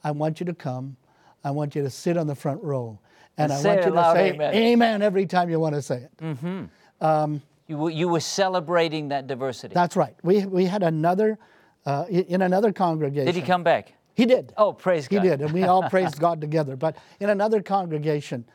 I 0.03 0.12
want 0.12 0.39
you 0.39 0.46
to 0.48 0.53
come. 0.53 0.98
I 1.44 1.51
want 1.51 1.75
you 1.75 1.84
to 1.84 1.89
sit 1.89 2.18
on 2.18 2.27
the 2.27 2.36
front 2.36 2.63
row. 2.63 3.00
And, 3.38 3.51
And 3.51 3.68
I 3.68 3.70
want 3.75 3.86
you 3.86 3.91
to 3.91 4.12
say 4.13 4.30
amen." 4.34 4.53
amen 4.56 5.01
every 5.01 5.25
time 5.25 5.50
you 5.50 5.60
want 5.60 5.75
to 5.75 5.82
say 5.82 5.98
it. 5.98 6.18
Mm-hmm. 6.18 6.63
Um, 7.00 7.41
you, 7.68 7.77
were- 7.77 7.89
you 7.89 8.08
were 8.08 8.20
celebrating 8.20 9.10
that 9.10 9.27
diversity. 9.27 9.74
That's 9.74 9.96
right. 9.96 10.15
We, 10.24 10.46
we 10.46 10.65
had 10.65 10.84
another, 10.84 11.38
uh, 11.86 12.06
in 12.10 12.41
another 12.41 12.72
congregation. 12.72 13.27
Did 13.27 13.36
he 13.36 13.41
come 13.41 13.63
back? 13.63 13.94
He 14.13 14.25
did. 14.25 14.53
Oh, 14.58 14.74
praise 14.74 15.08
God. 15.08 15.24
He 15.24 15.30
did, 15.30 15.41
and 15.41 15.51
we 15.51 15.63
all 15.63 15.84
praised 15.89 16.20
God 16.20 16.41
together. 16.41 16.75
But 16.75 16.98
in 17.20 17.30
another 17.30 17.62
congregation, 17.62 18.46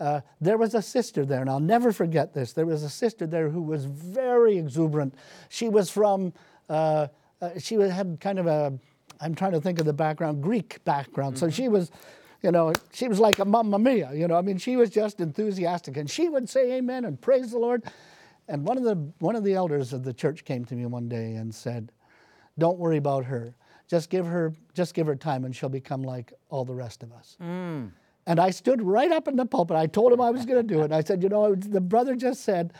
uh, 0.00 0.20
there 0.40 0.58
was 0.58 0.74
a 0.74 0.82
sister 0.82 1.24
there, 1.24 1.40
and 1.40 1.50
I'll 1.50 1.60
never 1.60 1.92
forget 1.92 2.32
this. 2.34 2.52
There 2.52 2.66
was 2.66 2.82
a 2.82 2.90
sister 2.90 3.26
there 3.26 3.48
who 3.48 3.62
was 3.62 3.84
very 3.84 4.58
exuberant. 4.58 5.14
She 5.48 5.68
was 5.68 5.90
from, 5.90 6.32
uh, 6.68 7.08
uh, 7.40 7.50
she 7.58 7.74
had 7.74 8.18
kind 8.20 8.38
of 8.38 8.46
a, 8.46 8.78
I'm 9.20 9.34
trying 9.34 9.52
to 9.52 9.60
think 9.60 9.78
of 9.80 9.86
the 9.86 9.92
background, 9.92 10.42
Greek 10.42 10.84
background. 10.84 11.38
So 11.38 11.48
she 11.48 11.68
was, 11.68 11.90
you 12.42 12.50
know, 12.50 12.72
she 12.92 13.08
was 13.08 13.18
like 13.18 13.38
a 13.38 13.44
mamma 13.44 13.78
mia, 13.78 14.12
you 14.12 14.28
know. 14.28 14.36
I 14.36 14.42
mean, 14.42 14.58
she 14.58 14.76
was 14.76 14.90
just 14.90 15.20
enthusiastic, 15.20 15.96
and 15.96 16.10
she 16.10 16.28
would 16.28 16.48
say 16.48 16.72
amen 16.72 17.04
and 17.04 17.20
praise 17.20 17.50
the 17.50 17.58
Lord. 17.58 17.82
And 18.48 18.66
one 18.66 18.78
of 18.78 18.84
the 18.84 18.94
one 19.18 19.34
of 19.34 19.42
the 19.42 19.54
elders 19.54 19.92
of 19.92 20.04
the 20.04 20.12
church 20.12 20.44
came 20.44 20.64
to 20.66 20.74
me 20.74 20.86
one 20.86 21.08
day 21.08 21.34
and 21.34 21.54
said, 21.54 21.90
don't 22.58 22.78
worry 22.78 22.96
about 22.98 23.24
her. 23.24 23.54
Just 23.88 24.10
give 24.10 24.26
her, 24.26 24.54
just 24.74 24.94
give 24.94 25.06
her 25.06 25.16
time, 25.16 25.44
and 25.44 25.54
she'll 25.54 25.68
become 25.68 26.02
like 26.02 26.32
all 26.48 26.64
the 26.64 26.74
rest 26.74 27.02
of 27.02 27.12
us. 27.12 27.36
And 28.26 28.40
I 28.40 28.50
stood 28.50 28.82
right 28.82 29.12
up 29.12 29.28
in 29.28 29.36
the 29.36 29.46
pulpit. 29.46 29.76
I 29.76 29.86
told 29.86 30.12
him 30.12 30.20
I 30.20 30.30
was 30.30 30.44
going 30.44 30.66
to 30.66 30.74
do 30.74 30.80
it. 30.80 30.86
And 30.86 30.94
I 30.94 31.02
said, 31.02 31.22
you 31.22 31.28
know, 31.28 31.54
the 31.54 31.80
brother 31.80 32.16
just 32.16 32.42
said 32.42 32.72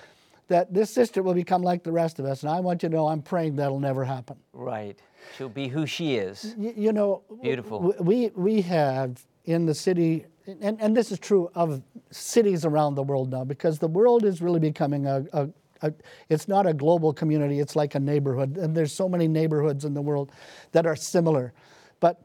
that 0.48 0.72
this 0.72 0.90
sister 0.90 1.22
will 1.22 1.34
become 1.34 1.62
like 1.62 1.82
the 1.82 1.92
rest 1.92 2.18
of 2.18 2.24
us, 2.24 2.42
and 2.42 2.50
I 2.50 2.60
want 2.60 2.82
you 2.82 2.88
to 2.88 2.94
know 2.94 3.08
I'm 3.08 3.22
praying 3.22 3.56
that'll 3.56 3.80
never 3.80 4.04
happen. 4.04 4.36
Right. 4.52 4.98
She'll 5.36 5.48
be 5.48 5.68
who 5.68 5.86
she 5.86 6.16
is. 6.16 6.54
Y- 6.56 6.74
you 6.76 6.92
know, 6.92 7.22
Beautiful. 7.42 7.94
We 7.98 8.30
we 8.34 8.62
have 8.62 9.24
in 9.44 9.66
the 9.66 9.74
city, 9.74 10.24
and, 10.60 10.80
and 10.80 10.96
this 10.96 11.10
is 11.10 11.18
true 11.18 11.50
of 11.54 11.82
cities 12.10 12.64
around 12.64 12.94
the 12.94 13.02
world 13.02 13.30
now, 13.30 13.44
because 13.44 13.78
the 13.80 13.88
world 13.88 14.24
is 14.24 14.40
really 14.40 14.60
becoming 14.60 15.06
a, 15.06 15.24
a, 15.32 15.48
a 15.82 15.92
it's 16.28 16.46
not 16.46 16.64
a 16.64 16.72
global 16.72 17.12
community. 17.12 17.58
It's 17.58 17.74
like 17.74 17.96
a 17.96 18.00
neighborhood, 18.00 18.56
and 18.56 18.76
there's 18.76 18.92
so 18.92 19.08
many 19.08 19.26
neighborhoods 19.26 19.84
in 19.84 19.94
the 19.94 20.02
world 20.02 20.30
that 20.70 20.86
are 20.86 20.96
similar. 20.96 21.52
But 21.98 22.22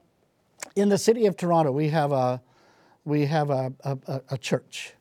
in 0.75 0.89
the 0.89 0.97
city 0.99 1.25
of 1.25 1.35
Toronto, 1.37 1.71
we 1.71 1.89
have 1.89 2.11
a 2.11 2.39
we 3.05 3.25
have 3.25 3.49
a, 3.49 3.73
a, 3.83 4.21
a- 4.29 4.37
church, 4.37 4.93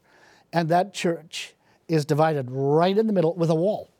and 0.53 0.69
that 0.69 0.95
church 0.95 1.55
is 1.89 2.05
divided 2.05 2.51
right 2.51 2.97
in 2.97 3.07
the 3.07 3.13
middle 3.13 3.35
with 3.35 3.51
a 3.51 3.55
wall. 3.55 3.91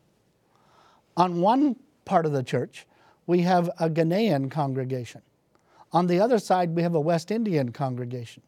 On 1.17 1.41
one 1.41 1.77
part 2.05 2.25
of 2.27 2.33
the 2.33 2.43
church, 2.43 2.87
we 3.27 3.43
have 3.43 3.69
a 3.79 3.91
Ghanaian 3.91 4.51
congregation. 4.51 5.23
On 5.93 6.07
the 6.07 6.21
other 6.21 6.39
side, 6.39 6.75
we 6.75 6.83
have 6.83 6.95
a 6.95 7.01
West 7.01 7.31
Indian 7.31 7.73
congregation. 7.73 8.43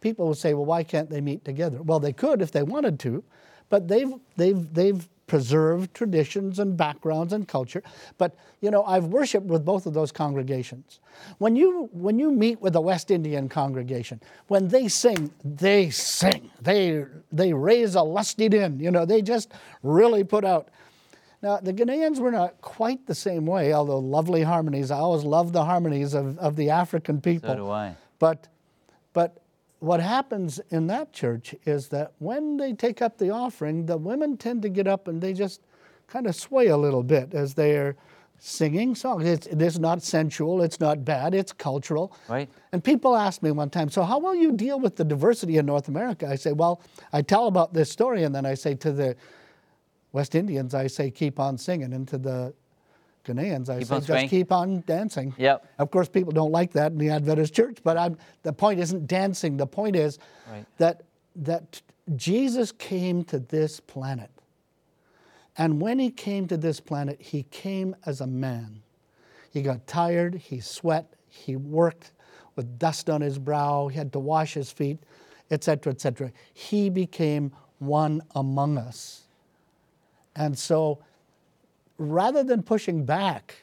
People 0.00 0.26
will 0.26 0.34
say, 0.34 0.54
well, 0.54 0.64
why 0.64 0.84
can't 0.84 1.10
they 1.10 1.20
meet 1.20 1.44
together? 1.44 1.82
Well, 1.82 2.00
they 2.00 2.12
could 2.12 2.40
if 2.40 2.52
they 2.52 2.62
wanted 2.62 2.98
to, 3.00 3.24
but 3.68 3.88
they've, 3.88 4.12
they've, 4.36 4.72
they've 4.74 5.08
preserved 5.26 5.94
traditions 5.94 6.58
and 6.58 6.76
backgrounds 6.76 7.32
and 7.32 7.48
culture. 7.48 7.82
But, 8.18 8.34
you 8.60 8.70
know, 8.70 8.84
I've 8.84 9.06
worshiped 9.06 9.46
with 9.46 9.64
both 9.64 9.86
of 9.86 9.94
those 9.94 10.12
congregations. 10.12 11.00
When 11.38 11.56
you, 11.56 11.88
when 11.92 12.18
you 12.18 12.30
meet 12.30 12.60
with 12.60 12.76
a 12.76 12.80
West 12.80 13.10
Indian 13.10 13.48
congregation, 13.48 14.20
when 14.48 14.68
they 14.68 14.88
sing, 14.88 15.30
they 15.44 15.90
sing. 15.90 16.50
They, 16.60 17.04
they 17.32 17.52
raise 17.52 17.94
a 17.94 18.02
lusty 18.02 18.48
din. 18.48 18.80
You 18.80 18.90
know, 18.90 19.04
they 19.04 19.22
just 19.22 19.52
really 19.82 20.24
put 20.24 20.44
out. 20.44 20.68
Now, 21.42 21.58
the 21.58 21.72
Ghanaians 21.72 22.18
were 22.18 22.30
not 22.30 22.60
quite 22.62 23.06
the 23.06 23.14
same 23.14 23.44
way, 23.44 23.72
although 23.72 23.98
lovely 23.98 24.42
harmonies. 24.42 24.90
I 24.90 24.98
always 24.98 25.24
love 25.24 25.52
the 25.52 25.64
harmonies 25.64 26.14
of, 26.14 26.38
of 26.38 26.56
the 26.56 26.70
African 26.70 27.20
people. 27.20 27.54
do 27.56 27.70
I. 27.70 27.96
But, 28.18 28.48
but 29.12 29.43
what 29.84 30.00
happens 30.00 30.60
in 30.70 30.86
that 30.86 31.12
church 31.12 31.54
is 31.64 31.88
that 31.88 32.12
when 32.18 32.56
they 32.56 32.72
take 32.72 33.02
up 33.02 33.18
the 33.18 33.30
offering, 33.30 33.86
the 33.86 33.96
women 33.96 34.36
tend 34.36 34.62
to 34.62 34.68
get 34.68 34.86
up 34.86 35.08
and 35.08 35.20
they 35.20 35.32
just 35.32 35.60
kind 36.06 36.26
of 36.26 36.34
sway 36.34 36.68
a 36.68 36.76
little 36.76 37.02
bit 37.02 37.34
as 37.34 37.54
they're 37.54 37.94
singing 38.38 38.94
songs. 38.94 39.26
It's, 39.26 39.46
it 39.46 39.60
is 39.60 39.78
not 39.78 40.02
sensual, 40.02 40.62
it's 40.62 40.80
not 40.80 41.04
bad, 41.04 41.34
it's 41.34 41.52
cultural. 41.52 42.16
Right. 42.28 42.48
And 42.72 42.82
people 42.82 43.14
asked 43.14 43.42
me 43.42 43.50
one 43.50 43.70
time, 43.70 43.90
so 43.90 44.02
how 44.02 44.18
will 44.18 44.34
you 44.34 44.52
deal 44.52 44.80
with 44.80 44.96
the 44.96 45.04
diversity 45.04 45.58
in 45.58 45.66
North 45.66 45.88
America? 45.88 46.28
I 46.28 46.36
say, 46.36 46.52
well, 46.52 46.80
I 47.12 47.22
tell 47.22 47.46
about 47.46 47.74
this 47.74 47.90
story 47.90 48.24
and 48.24 48.34
then 48.34 48.46
I 48.46 48.54
say 48.54 48.74
to 48.76 48.92
the 48.92 49.16
West 50.12 50.34
Indians, 50.34 50.74
I 50.74 50.86
say, 50.86 51.10
keep 51.10 51.38
on 51.38 51.58
singing. 51.58 51.92
And 51.92 52.08
to 52.08 52.18
the 52.18 52.54
Ghanaians, 53.24 53.68
I 53.70 53.78
Keep 53.78 53.88
say, 53.88 54.00
just 54.00 54.30
keep 54.30 54.52
on 54.52 54.82
dancing. 54.86 55.34
Yep. 55.38 55.66
Of 55.78 55.90
course, 55.90 56.08
people 56.08 56.32
don't 56.32 56.52
like 56.52 56.72
that 56.72 56.92
in 56.92 56.98
the 56.98 57.10
Adventist 57.10 57.54
church, 57.54 57.78
but 57.82 57.96
I'm, 57.96 58.18
the 58.42 58.52
point 58.52 58.80
isn't 58.80 59.06
dancing. 59.06 59.56
The 59.56 59.66
point 59.66 59.96
is 59.96 60.18
Right. 60.50 60.66
that, 60.78 61.02
that 61.36 61.80
Jesus 62.16 62.70
came 62.72 63.24
to 63.24 63.38
this 63.38 63.80
planet. 63.80 64.30
And 65.56 65.80
when 65.80 65.98
he 65.98 66.10
came 66.10 66.46
to 66.48 66.56
this 66.56 66.80
planet, 66.80 67.20
he 67.20 67.44
came 67.44 67.96
as 68.04 68.20
a 68.20 68.26
man. 68.26 68.82
He 69.50 69.62
got 69.62 69.86
tired, 69.86 70.34
he 70.34 70.60
sweat, 70.60 71.14
he 71.28 71.56
worked 71.56 72.12
with 72.56 72.78
dust 72.78 73.08
on 73.08 73.20
his 73.20 73.38
brow, 73.38 73.88
he 73.88 73.96
had 73.96 74.12
to 74.12 74.18
wash 74.18 74.54
his 74.54 74.70
feet, 74.70 74.98
etc., 75.50 75.92
etc. 75.92 76.32
He 76.52 76.90
became 76.90 77.52
one 77.78 78.22
among 78.34 78.78
us. 78.78 79.22
And 80.36 80.58
so 80.58 80.98
rather 81.98 82.42
than 82.42 82.62
pushing 82.62 83.04
back 83.04 83.56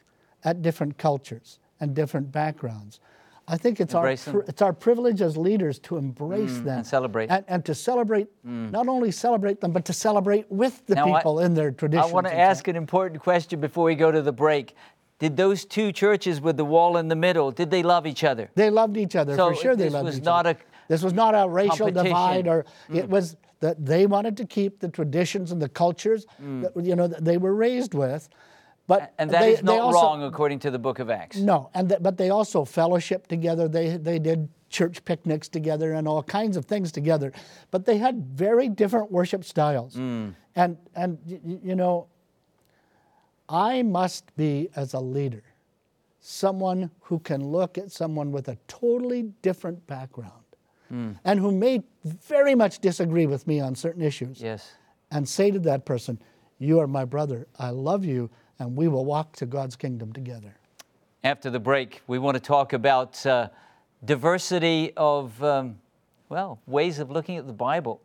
at 0.43 0.61
different 0.61 0.97
cultures 0.97 1.59
and 1.79 1.95
different 1.95 2.31
backgrounds, 2.31 2.99
I 3.47 3.57
think 3.57 3.81
it's 3.81 3.93
our, 3.93 4.15
them. 4.15 4.43
it's 4.47 4.61
our 4.61 4.71
privilege 4.71 5.21
as 5.21 5.35
leaders 5.35 5.79
to 5.79 5.97
embrace 5.97 6.51
mm, 6.51 6.63
them 6.63 6.77
and 6.77 6.87
celebrate. 6.87 7.29
and, 7.29 7.43
and 7.47 7.65
to 7.65 7.75
celebrate, 7.75 8.27
mm. 8.45 8.71
not 8.71 8.87
only 8.87 9.11
celebrate 9.11 9.59
them, 9.59 9.71
but 9.71 9.83
to 9.85 9.93
celebrate 9.93 10.49
with 10.49 10.85
the 10.85 10.95
Now, 10.95 11.11
I- 11.11 11.19
people 11.19 11.39
in 11.39 11.53
their 11.53 11.71
traditions. 11.71 12.09
I 12.09 12.13
want 12.13 12.27
to 12.27 12.37
ask 12.37 12.67
an 12.67 12.75
important 12.75 13.21
question 13.21 13.59
before 13.59 13.85
we 13.85 13.95
go 13.95 14.11
to 14.11 14.21
the 14.21 14.31
break. 14.31 14.75
Did 15.19 15.37
those 15.37 15.65
two 15.65 15.91
churches 15.91 16.39
with 16.39 16.57
the 16.57 16.65
wall 16.65 16.97
in 16.97 17.07
the 17.07 17.15
middle, 17.15 17.51
did 17.51 17.69
they 17.69 17.83
love 17.83 18.07
each 18.07 18.23
other? 18.23 18.49
They 18.55 18.69
loved 18.69 18.97
each 18.97 19.15
other 19.15 19.35
So 19.35 19.49
for 19.49 19.55
sure. 19.55 19.75
They 19.75 19.85
this 19.85 19.93
loved 19.93 20.05
was 20.05 20.17
each 20.17 20.23
not 20.23 20.45
other. 20.45 20.59
a 20.59 20.71
this 20.87 21.03
was 21.03 21.13
not 21.13 21.33
a 21.35 21.47
racial 21.47 21.89
divide, 21.91 22.47
or 22.47 22.65
mm. 22.89 22.95
it 22.95 23.07
was 23.07 23.37
that 23.61 23.83
they 23.85 24.05
wanted 24.05 24.35
to 24.37 24.45
keep 24.45 24.79
the 24.79 24.89
traditions 24.89 25.51
and 25.51 25.61
the 25.61 25.69
cultures 25.69 26.25
that 26.39 26.71
you 26.83 26.95
know 26.95 27.07
that 27.07 27.23
they 27.23 27.37
were 27.37 27.55
raised 27.55 27.93
with. 27.93 28.29
But 28.87 29.13
And 29.17 29.29
that 29.29 29.41
they, 29.41 29.53
is 29.53 29.63
not 29.63 29.79
also, 29.79 30.01
wrong 30.01 30.23
according 30.23 30.59
to 30.59 30.71
the 30.71 30.79
book 30.79 30.99
of 30.99 31.09
Acts. 31.09 31.37
No, 31.37 31.69
and 31.73 31.87
th- 31.87 32.01
but 32.03 32.17
they 32.17 32.29
also 32.29 32.65
fellowship 32.65 33.27
together. 33.27 33.67
They 33.69 33.95
they 33.95 34.19
did 34.19 34.49
church 34.69 35.05
picnics 35.05 35.47
together 35.47 35.93
and 35.93 36.07
all 36.07 36.23
kinds 36.23 36.57
of 36.57 36.65
things 36.65 36.91
together. 36.91 37.31
But 37.69 37.85
they 37.85 37.97
had 37.97 38.25
very 38.25 38.67
different 38.69 39.11
worship 39.11 39.45
styles. 39.45 39.95
Mm. 39.95 40.33
And 40.55 40.77
and 40.95 41.19
y- 41.25 41.39
you 41.63 41.75
know, 41.75 42.07
I 43.47 43.83
must 43.83 44.35
be, 44.35 44.69
as 44.75 44.93
a 44.93 44.99
leader, 44.99 45.43
someone 46.19 46.89
who 47.01 47.19
can 47.19 47.45
look 47.45 47.77
at 47.77 47.91
someone 47.91 48.31
with 48.31 48.47
a 48.47 48.57
totally 48.67 49.23
different 49.41 49.85
background 49.87 50.40
and 50.91 51.39
who 51.39 51.51
may 51.51 51.83
very 52.03 52.53
much 52.55 52.79
disagree 52.79 53.25
with 53.25 53.47
me 53.47 53.59
on 53.61 53.75
certain 53.75 54.01
issues 54.01 54.41
Yes. 54.41 54.73
and 55.09 55.27
say 55.27 55.49
to 55.51 55.59
that 55.59 55.85
person, 55.85 56.19
You 56.59 56.79
are 56.81 56.87
my 56.87 57.05
brother, 57.05 57.47
I 57.57 57.69
love 57.69 58.03
you, 58.03 58.29
and 58.59 58.75
we 58.75 58.87
will 58.87 59.05
walk 59.05 59.33
to 59.37 59.45
God's 59.45 59.75
kingdom 59.75 60.11
together. 60.13 60.55
After 61.23 61.49
the 61.49 61.59
break, 61.59 62.01
we 62.07 62.19
want 62.19 62.35
to 62.35 62.41
talk 62.41 62.73
about 62.73 63.25
uh, 63.25 63.47
diversity 64.03 64.91
of, 64.97 65.41
um, 65.43 65.77
well, 66.29 66.59
ways 66.67 66.99
of 66.99 67.09
looking 67.09 67.37
at 67.37 67.47
the 67.47 67.53
Bible. 67.53 68.01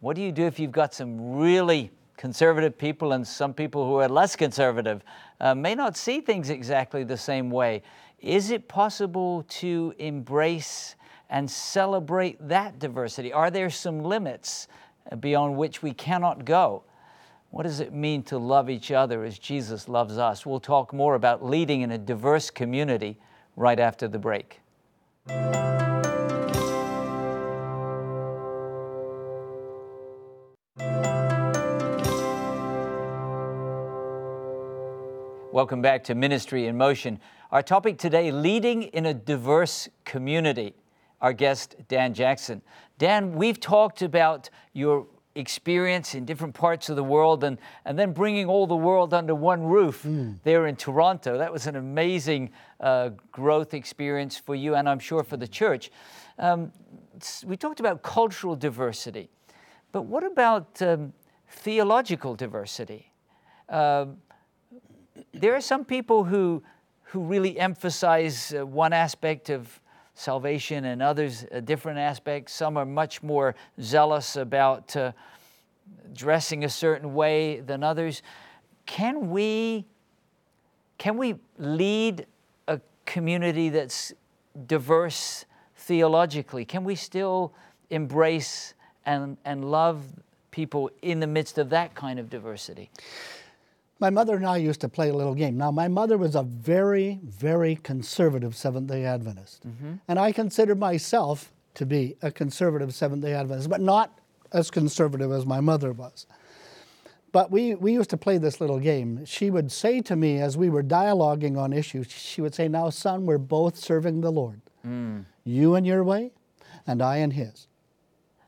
What 0.00 0.16
do 0.16 0.22
you 0.22 0.32
do 0.32 0.44
if 0.46 0.58
you've 0.58 0.72
got 0.72 0.92
some 0.92 1.36
really 1.36 1.90
conservative 2.16 2.76
people 2.76 3.12
and 3.12 3.26
some 3.26 3.54
people 3.54 3.86
who 3.86 3.96
are 3.96 4.08
less 4.08 4.36
conservative, 4.36 5.02
uh, 5.40 5.54
may 5.54 5.74
not 5.74 5.96
see 5.96 6.20
things 6.20 6.50
exactly 6.50 7.04
the 7.04 7.16
same 7.16 7.50
way? 7.50 7.82
Is 8.20 8.50
it 8.50 8.68
possible 8.68 9.44
to 9.60 9.94
embrace 9.98 10.94
and 11.32 11.50
celebrate 11.50 12.36
that 12.46 12.78
diversity? 12.78 13.32
Are 13.32 13.50
there 13.50 13.70
some 13.70 14.04
limits 14.04 14.68
beyond 15.18 15.56
which 15.56 15.82
we 15.82 15.94
cannot 15.94 16.44
go? 16.44 16.84
What 17.50 17.62
does 17.62 17.80
it 17.80 17.92
mean 17.92 18.22
to 18.24 18.36
love 18.36 18.68
each 18.68 18.92
other 18.92 19.24
as 19.24 19.38
Jesus 19.38 19.88
loves 19.88 20.18
us? 20.18 20.44
We'll 20.44 20.60
talk 20.60 20.92
more 20.92 21.14
about 21.14 21.42
leading 21.42 21.80
in 21.80 21.90
a 21.90 21.96
diverse 21.96 22.50
community 22.50 23.18
right 23.56 23.80
after 23.80 24.08
the 24.08 24.18
break. 24.18 24.60
Welcome 35.50 35.80
back 35.80 36.04
to 36.04 36.14
Ministry 36.14 36.66
in 36.66 36.76
Motion. 36.76 37.20
Our 37.50 37.62
topic 37.62 37.96
today 37.96 38.30
leading 38.30 38.82
in 38.84 39.06
a 39.06 39.14
diverse 39.14 39.88
community. 40.04 40.74
Our 41.22 41.32
guest, 41.32 41.76
Dan 41.88 42.12
Jackson. 42.12 42.60
Dan, 42.98 43.34
we've 43.34 43.58
talked 43.58 44.02
about 44.02 44.50
your 44.74 45.06
experience 45.34 46.14
in 46.14 46.24
different 46.24 46.54
parts 46.54 46.88
of 46.90 46.96
the 46.96 47.04
world 47.04 47.42
and, 47.44 47.58
and 47.84 47.98
then 47.98 48.12
bringing 48.12 48.46
all 48.46 48.66
the 48.66 48.76
world 48.76 49.14
under 49.14 49.34
one 49.34 49.62
roof 49.62 50.02
there 50.44 50.66
in 50.66 50.76
Toronto. 50.76 51.38
That 51.38 51.52
was 51.52 51.66
an 51.66 51.76
amazing 51.76 52.50
uh, 52.80 53.10
growth 53.30 53.72
experience 53.72 54.36
for 54.36 54.54
you 54.54 54.74
and 54.74 54.88
I'm 54.88 54.98
sure 54.98 55.22
for 55.22 55.36
the 55.36 55.48
church. 55.48 55.90
Um, 56.38 56.72
we 57.46 57.56
talked 57.56 57.80
about 57.80 58.02
cultural 58.02 58.56
diversity, 58.56 59.30
but 59.92 60.02
what 60.02 60.24
about 60.24 60.82
um, 60.82 61.12
theological 61.48 62.34
diversity? 62.34 63.12
Um, 63.68 64.18
there 65.32 65.54
are 65.54 65.60
some 65.60 65.84
people 65.84 66.24
who 66.24 66.62
who 67.04 67.20
really 67.20 67.58
emphasize 67.58 68.54
uh, 68.54 68.66
one 68.66 68.94
aspect 68.94 69.50
of 69.50 69.81
salvation 70.14 70.84
and 70.84 71.02
others 71.02 71.44
a 71.50 71.60
different 71.60 71.98
aspects. 71.98 72.52
Some 72.52 72.76
are 72.76 72.84
much 72.84 73.22
more 73.22 73.54
zealous 73.80 74.36
about 74.36 74.94
uh, 74.96 75.12
dressing 76.12 76.64
a 76.64 76.68
certain 76.68 77.14
way 77.14 77.60
than 77.60 77.82
others. 77.82 78.22
Can 78.86 79.30
we 79.30 79.86
can 80.98 81.16
we 81.16 81.34
lead 81.58 82.26
a 82.68 82.80
community 83.06 83.70
that's 83.70 84.12
diverse 84.68 85.46
theologically? 85.76 86.64
Can 86.64 86.84
we 86.84 86.94
still 86.94 87.52
embrace 87.90 88.74
and, 89.04 89.36
and 89.44 89.64
love 89.64 90.04
people 90.52 90.90
in 91.00 91.18
the 91.18 91.26
midst 91.26 91.58
of 91.58 91.70
that 91.70 91.96
kind 91.96 92.20
of 92.20 92.30
diversity? 92.30 92.88
My 94.02 94.10
mother 94.10 94.34
and 94.34 94.44
I 94.44 94.56
used 94.56 94.80
to 94.80 94.88
play 94.88 95.10
a 95.10 95.14
little 95.14 95.36
game. 95.36 95.56
Now, 95.56 95.70
my 95.70 95.86
mother 95.86 96.18
was 96.18 96.34
a 96.34 96.42
very, 96.42 97.20
very 97.22 97.76
conservative 97.76 98.56
Seventh 98.56 98.88
day 98.88 99.04
Adventist. 99.04 99.64
Mm-hmm. 99.64 99.92
And 100.08 100.18
I 100.18 100.32
consider 100.32 100.74
myself 100.74 101.52
to 101.74 101.86
be 101.86 102.16
a 102.20 102.32
conservative 102.32 102.92
Seventh 102.92 103.22
day 103.22 103.32
Adventist, 103.32 103.70
but 103.70 103.80
not 103.80 104.18
as 104.52 104.72
conservative 104.72 105.30
as 105.30 105.46
my 105.46 105.60
mother 105.60 105.92
was. 105.92 106.26
But 107.30 107.52
we, 107.52 107.76
we 107.76 107.92
used 107.92 108.10
to 108.10 108.16
play 108.16 108.38
this 108.38 108.60
little 108.60 108.80
game. 108.80 109.24
She 109.24 109.52
would 109.52 109.70
say 109.70 110.00
to 110.00 110.16
me 110.16 110.40
as 110.40 110.56
we 110.56 110.68
were 110.68 110.82
dialoguing 110.82 111.56
on 111.56 111.72
issues, 111.72 112.10
she 112.10 112.40
would 112.40 112.56
say, 112.56 112.66
Now, 112.66 112.90
son, 112.90 113.24
we're 113.24 113.38
both 113.38 113.76
serving 113.76 114.20
the 114.20 114.32
Lord. 114.32 114.62
Mm. 114.84 115.26
You 115.44 115.76
in 115.76 115.84
your 115.84 116.02
way, 116.02 116.32
and 116.88 117.00
I 117.00 117.18
in 117.18 117.30
his. 117.30 117.68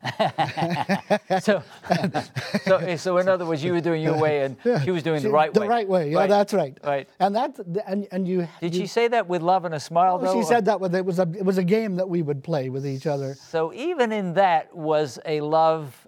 so, 1.40 1.62
so, 2.64 2.97
so 2.97 3.19
in 3.19 3.29
other 3.29 3.47
words, 3.47 3.64
you 3.64 3.73
were 3.73 3.81
doing 3.81 4.03
your 4.03 4.19
way 4.19 4.43
and 4.43 4.57
she 4.85 4.90
was 4.90 5.03
doing 5.03 5.23
the 5.23 5.29
She- 5.29 5.33
right 5.33 5.53
way. 5.53 5.64
The 5.67 5.69
right 5.69 5.88
way, 5.88 6.11
yeah, 6.11 6.27
that's 6.27 6.53
right. 6.53 6.77
Right. 6.85 7.09
And 7.21 7.35
that, 7.35 7.59
and, 7.87 8.07
and 8.12 8.29
you. 8.29 8.47
Did 8.61 8.75
you, 8.75 8.83
she 8.83 8.87
say 8.87 9.09
that 9.09 9.27
with 9.27 9.43
love 9.43 9.64
and 9.64 9.75
a 9.75 9.81
smile, 9.81 10.19
though? 10.19 10.33
She 10.33 10.40
or- 10.40 10.45
said 10.45 10.64
that 10.67 10.81
with, 10.81 10.95
it 10.95 11.05
was 11.05 11.19
a 11.19 11.29
it 11.37 11.45
was 11.45 11.59
a 11.59 11.64
game 11.64 11.97
that 11.97 12.09
we 12.09 12.23
would 12.23 12.43
play 12.45 12.69
with 12.69 12.87
each 12.87 13.07
other. 13.07 13.35
So 13.35 13.73
even 13.73 14.12
in 14.12 14.35
that 14.35 14.75
was 14.75 15.19
a 15.25 15.40
love 15.40 16.07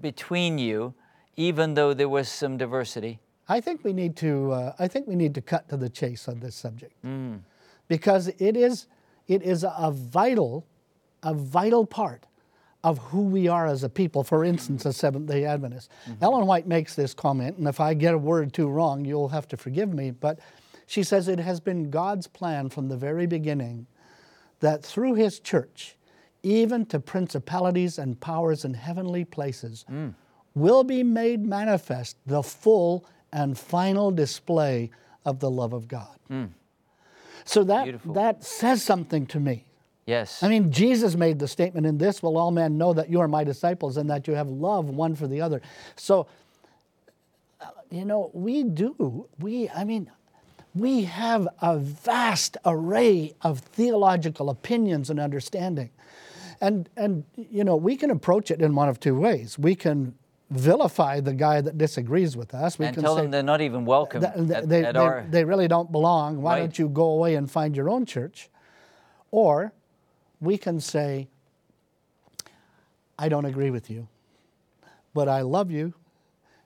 between 0.00 0.58
you, 0.58 0.94
even 1.36 1.74
though 1.74 1.94
there 1.94 2.08
was 2.08 2.28
some 2.28 2.56
diversity. 2.56 3.20
I 3.48 3.60
think 3.60 3.84
we 3.84 3.92
need 3.92 4.16
to 4.16 4.52
uh, 4.52 4.72
I 4.78 4.88
think 4.88 5.06
we 5.06 5.16
need 5.16 5.34
to 5.34 5.42
cut 5.42 5.68
to 5.68 5.76
the 5.76 5.90
chase 5.90 6.28
on 6.28 6.40
this 6.40 6.54
subject 6.54 6.94
because 7.88 8.28
it 8.38 8.56
is 8.56 8.86
it 9.28 9.42
is 9.42 9.64
a 9.64 9.90
vital 9.90 10.66
a 11.22 11.34
vital 11.34 11.84
part 11.84 12.24
of 12.84 12.98
who 12.98 13.22
we 13.22 13.48
are 13.48 13.66
as 13.66 13.82
a 13.82 13.88
people. 13.88 14.22
For 14.22 14.44
instance, 14.44 14.86
as 14.86 14.96
Seventh 14.96 15.26
Day 15.26 15.44
Adventists. 15.46 15.88
Mm-hmm. 16.06 16.22
Ellen 16.22 16.46
White 16.46 16.68
makes 16.68 16.94
this 16.94 17.14
comment, 17.14 17.56
and 17.56 17.66
if 17.66 17.80
I 17.80 17.94
get 17.94 18.14
a 18.14 18.18
word 18.18 18.52
too 18.52 18.68
wrong, 18.68 19.04
you'll 19.04 19.30
have 19.30 19.48
to 19.48 19.56
forgive 19.56 19.92
me. 19.92 20.10
But 20.12 20.38
she 20.86 21.02
says 21.02 21.26
it 21.26 21.40
has 21.40 21.60
been 21.60 21.90
God's 21.90 22.26
plan 22.26 22.68
from 22.68 22.88
the 22.88 22.96
very 22.96 23.26
beginning 23.26 23.86
that 24.60 24.84
through 24.84 25.14
His 25.14 25.40
church, 25.40 25.96
even 26.42 26.84
to 26.86 27.00
principalities 27.00 27.98
and 27.98 28.20
powers 28.20 28.66
in 28.66 28.74
heavenly 28.74 29.24
places, 29.24 29.86
mm. 29.90 30.14
will 30.54 30.84
be 30.84 31.02
made 31.02 31.44
manifest 31.44 32.18
the 32.26 32.42
full 32.42 33.06
and 33.32 33.58
final 33.58 34.10
display 34.10 34.90
of 35.24 35.40
the 35.40 35.50
love 35.50 35.72
of 35.72 35.88
God. 35.88 36.18
Mm. 36.30 36.50
So 37.46 37.64
that, 37.64 37.84
Beautiful. 37.84 38.14
that 38.14 38.44
says 38.44 38.82
something 38.82 39.26
to 39.28 39.40
me. 39.40 39.64
Yes. 40.06 40.42
I 40.42 40.48
mean, 40.48 40.70
Jesus 40.70 41.14
made 41.16 41.38
the 41.38 41.48
statement, 41.48 41.86
In 41.86 41.96
this 41.98 42.22
will 42.22 42.36
all 42.36 42.50
men 42.50 42.76
know 42.76 42.92
that 42.92 43.08
you 43.08 43.20
are 43.20 43.28
my 43.28 43.42
disciples 43.44 43.96
and 43.96 44.10
that 44.10 44.28
you 44.28 44.34
have 44.34 44.48
love 44.48 44.90
one 44.90 45.14
for 45.14 45.26
the 45.26 45.40
other. 45.40 45.62
So, 45.96 46.26
uh, 47.60 47.66
you 47.90 48.04
know, 48.04 48.30
we 48.34 48.64
do. 48.64 49.28
We, 49.40 49.70
I 49.70 49.84
mean, 49.84 50.10
we 50.74 51.04
have 51.04 51.48
a 51.62 51.78
vast 51.78 52.56
array 52.66 53.34
of 53.42 53.60
theological 53.60 54.50
opinions 54.50 55.08
and 55.08 55.18
understanding. 55.18 55.90
And, 56.60 56.88
and, 56.96 57.24
you 57.36 57.64
know, 57.64 57.76
we 57.76 57.96
can 57.96 58.10
approach 58.10 58.50
it 58.50 58.60
in 58.60 58.74
one 58.74 58.88
of 58.88 59.00
two 59.00 59.18
ways. 59.18 59.58
We 59.58 59.74
can 59.74 60.14
vilify 60.50 61.20
the 61.20 61.32
guy 61.32 61.60
that 61.60 61.78
disagrees 61.78 62.36
with 62.36 62.54
us. 62.54 62.78
We 62.78 62.86
and 62.86 62.94
can 62.94 63.02
tell 63.04 63.16
say, 63.16 63.22
them 63.22 63.30
they're 63.30 63.42
not 63.42 63.60
even 63.60 63.84
welcome 63.86 64.20
Th- 64.20 64.34
th- 64.34 64.50
at, 64.50 64.68
they, 64.68 64.84
at 64.84 64.94
they, 64.94 65.00
our. 65.00 65.26
they 65.28 65.44
really 65.44 65.66
don't 65.68 65.90
belong. 65.90 66.42
Why 66.42 66.54
Right. 66.54 66.60
don't 66.60 66.78
you 66.78 66.88
go 66.88 67.06
away 67.06 67.34
and 67.34 67.50
find 67.50 67.74
your 67.76 67.88
own 67.88 68.04
church? 68.04 68.50
Or 69.30 69.72
we 70.40 70.58
can 70.58 70.80
say, 70.80 71.28
I 73.18 73.28
don't 73.28 73.44
agree 73.44 73.70
with 73.70 73.90
you, 73.90 74.08
but 75.12 75.28
I 75.28 75.42
love 75.42 75.70
you 75.70 75.94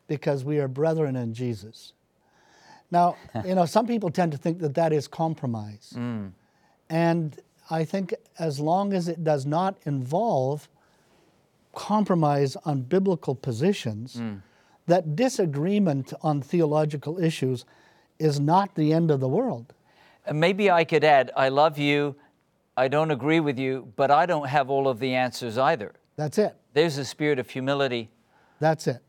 because 0.07 0.45
we 0.45 0.59
are 0.59 0.69
brethren 0.69 1.17
in 1.17 1.35
Jesus. 1.35 1.93
Now, 2.91 3.17
you 3.45 3.55
know, 3.55 3.67
some 3.67 3.87
people 3.87 4.11
tend 4.11 4.33
to 4.33 4.39
think 4.39 4.61
that 4.61 4.75
that 4.75 4.93
is 4.93 5.07
compromise. 5.07 5.93
Mm. 5.97 6.33
And 6.89 7.39
I 7.71 7.85
think 7.85 8.15
as 8.39 8.59
long 8.59 8.93
as 8.93 9.09
it 9.09 9.23
does 9.23 9.45
not 9.45 9.77
involve 9.85 10.69
compromise 11.75 12.57
on 12.65 12.83
biblical 12.83 13.35
positions, 13.35 14.17
mm. 14.17 14.41
that 14.87 15.15
disagreement 15.15 16.13
on 16.23 16.41
theological 16.41 17.23
issues 17.23 17.65
is 18.19 18.41
not 18.41 18.75
the 18.75 18.93
end 18.93 19.11
of 19.11 19.21
the 19.21 19.29
world. 19.29 19.75
And 20.27 20.41
maybe 20.41 20.71
I 20.71 20.85
could 20.85 21.05
add, 21.05 21.31
I 21.37 21.49
love 21.51 21.79
you, 21.79 22.17
I 22.79 22.87
don't 22.87 23.11
agree 23.11 23.41
with 23.41 23.59
you, 23.59 23.93
but 23.97 24.13
I 24.13 24.25
don't 24.25 24.47
have 24.47 24.71
all 24.71 24.87
of 24.87 25.01
the 25.01 25.13
answers 25.17 25.59
either. 25.59 25.95
That's 26.15 26.39
it. 26.39 26.55
There's 26.75 26.97
a 26.97 27.05
spirit 27.05 27.41
of 27.41 27.51
humility. 27.51 28.09
That's 28.61 28.87
it. 28.87 29.03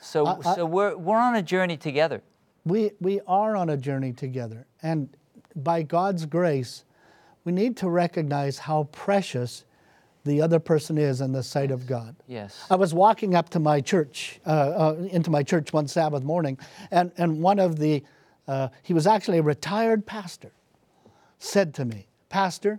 So, 0.00 0.26
I- 0.26 0.36
I- 0.44 0.54
so 0.54 0.64
we're, 0.64 0.96
we're 0.96 1.18
on 1.18 1.34
a 1.34 1.42
journey 1.42 1.76
together. 1.76 2.22
We, 2.64 2.92
we 3.00 3.20
are 3.26 3.56
on 3.56 3.68
a 3.68 3.76
journey 3.76 4.12
together. 4.12 4.66
And 4.80 5.08
by 5.56 5.82
God's 5.82 6.24
grace, 6.24 6.84
we 7.44 7.50
need 7.50 7.76
to 7.78 7.88
recognize 7.88 8.58
how 8.60 8.84
precious 8.92 9.64
the 10.24 10.40
other 10.40 10.60
person 10.60 10.96
is 10.96 11.20
in 11.20 11.32
the 11.32 11.42
sight 11.42 11.72
of 11.72 11.84
God. 11.86 12.14
Yes. 12.28 12.64
I 12.70 12.76
was 12.76 12.94
walking 12.94 13.34
up 13.34 13.48
to 13.50 13.58
my 13.58 13.80
church, 13.80 14.38
uh, 14.46 14.50
uh, 14.50 14.96
into 15.10 15.30
my 15.32 15.42
church 15.42 15.72
one 15.72 15.88
Sabbath 15.88 16.22
morning, 16.22 16.58
and, 16.92 17.10
and 17.16 17.42
one 17.42 17.58
of 17.58 17.78
the, 17.80 18.04
uh, 18.46 18.68
he 18.84 18.94
was 18.94 19.08
actually 19.08 19.38
a 19.38 19.42
retired 19.42 20.06
pastor, 20.06 20.52
said 21.40 21.74
to 21.74 21.84
me, 21.84 22.06
Pastor, 22.28 22.78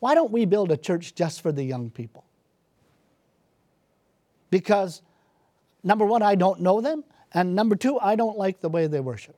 why 0.00 0.14
don't 0.14 0.32
we 0.32 0.46
build 0.46 0.72
a 0.72 0.76
church 0.76 1.14
just 1.14 1.40
for 1.42 1.52
the 1.52 1.62
young 1.62 1.90
people? 1.90 2.24
Because 4.50 5.02
number 5.84 6.04
one, 6.04 6.22
I 6.22 6.34
don't 6.34 6.60
know 6.60 6.80
them, 6.80 7.04
and 7.32 7.54
number 7.54 7.76
two, 7.76 7.98
I 8.00 8.16
don't 8.16 8.36
like 8.36 8.60
the 8.60 8.68
way 8.68 8.86
they 8.86 9.00
worship. 9.00 9.36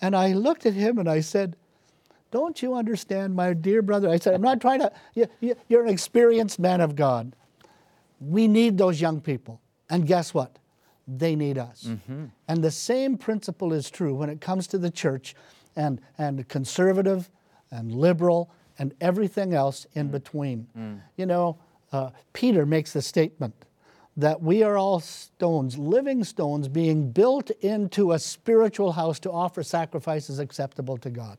And 0.00 0.16
I 0.16 0.32
looked 0.32 0.66
at 0.66 0.74
him 0.74 0.98
and 0.98 1.08
I 1.08 1.20
said, 1.20 1.56
Don't 2.30 2.60
you 2.60 2.74
understand, 2.74 3.34
my 3.34 3.52
dear 3.52 3.82
brother? 3.82 4.08
I 4.08 4.18
said, 4.18 4.34
I'm 4.34 4.42
not 4.42 4.60
trying 4.60 4.80
to, 4.80 4.92
you, 5.14 5.26
you, 5.40 5.54
you're 5.68 5.84
an 5.84 5.88
experienced 5.88 6.58
man 6.58 6.80
of 6.80 6.96
God. 6.96 7.34
We 8.20 8.48
need 8.48 8.78
those 8.78 9.00
young 9.00 9.20
people. 9.20 9.60
And 9.88 10.06
guess 10.06 10.34
what? 10.34 10.58
They 11.06 11.36
need 11.36 11.56
us. 11.56 11.84
Mm-hmm. 11.84 12.26
And 12.48 12.64
the 12.64 12.70
same 12.70 13.16
principle 13.16 13.72
is 13.72 13.90
true 13.90 14.14
when 14.14 14.28
it 14.28 14.40
comes 14.40 14.66
to 14.68 14.78
the 14.78 14.90
church 14.90 15.34
and, 15.76 16.00
and 16.18 16.48
conservative 16.48 17.30
and 17.70 17.94
liberal 17.94 18.50
and 18.78 18.94
everything 19.00 19.54
else 19.54 19.86
in 19.94 20.08
between. 20.08 20.66
You 21.16 21.26
know, 21.26 21.58
uh, 21.92 22.10
Peter 22.32 22.66
makes 22.66 22.92
the 22.92 23.02
statement 23.02 23.54
that 24.18 24.40
we 24.40 24.62
are 24.62 24.78
all 24.78 24.98
stones, 24.98 25.76
living 25.76 26.24
stones, 26.24 26.68
being 26.68 27.10
built 27.10 27.50
into 27.60 28.12
a 28.12 28.18
spiritual 28.18 28.92
house 28.92 29.18
to 29.20 29.30
offer 29.30 29.62
sacrifices 29.62 30.38
acceptable 30.38 30.96
to 30.96 31.10
God. 31.10 31.36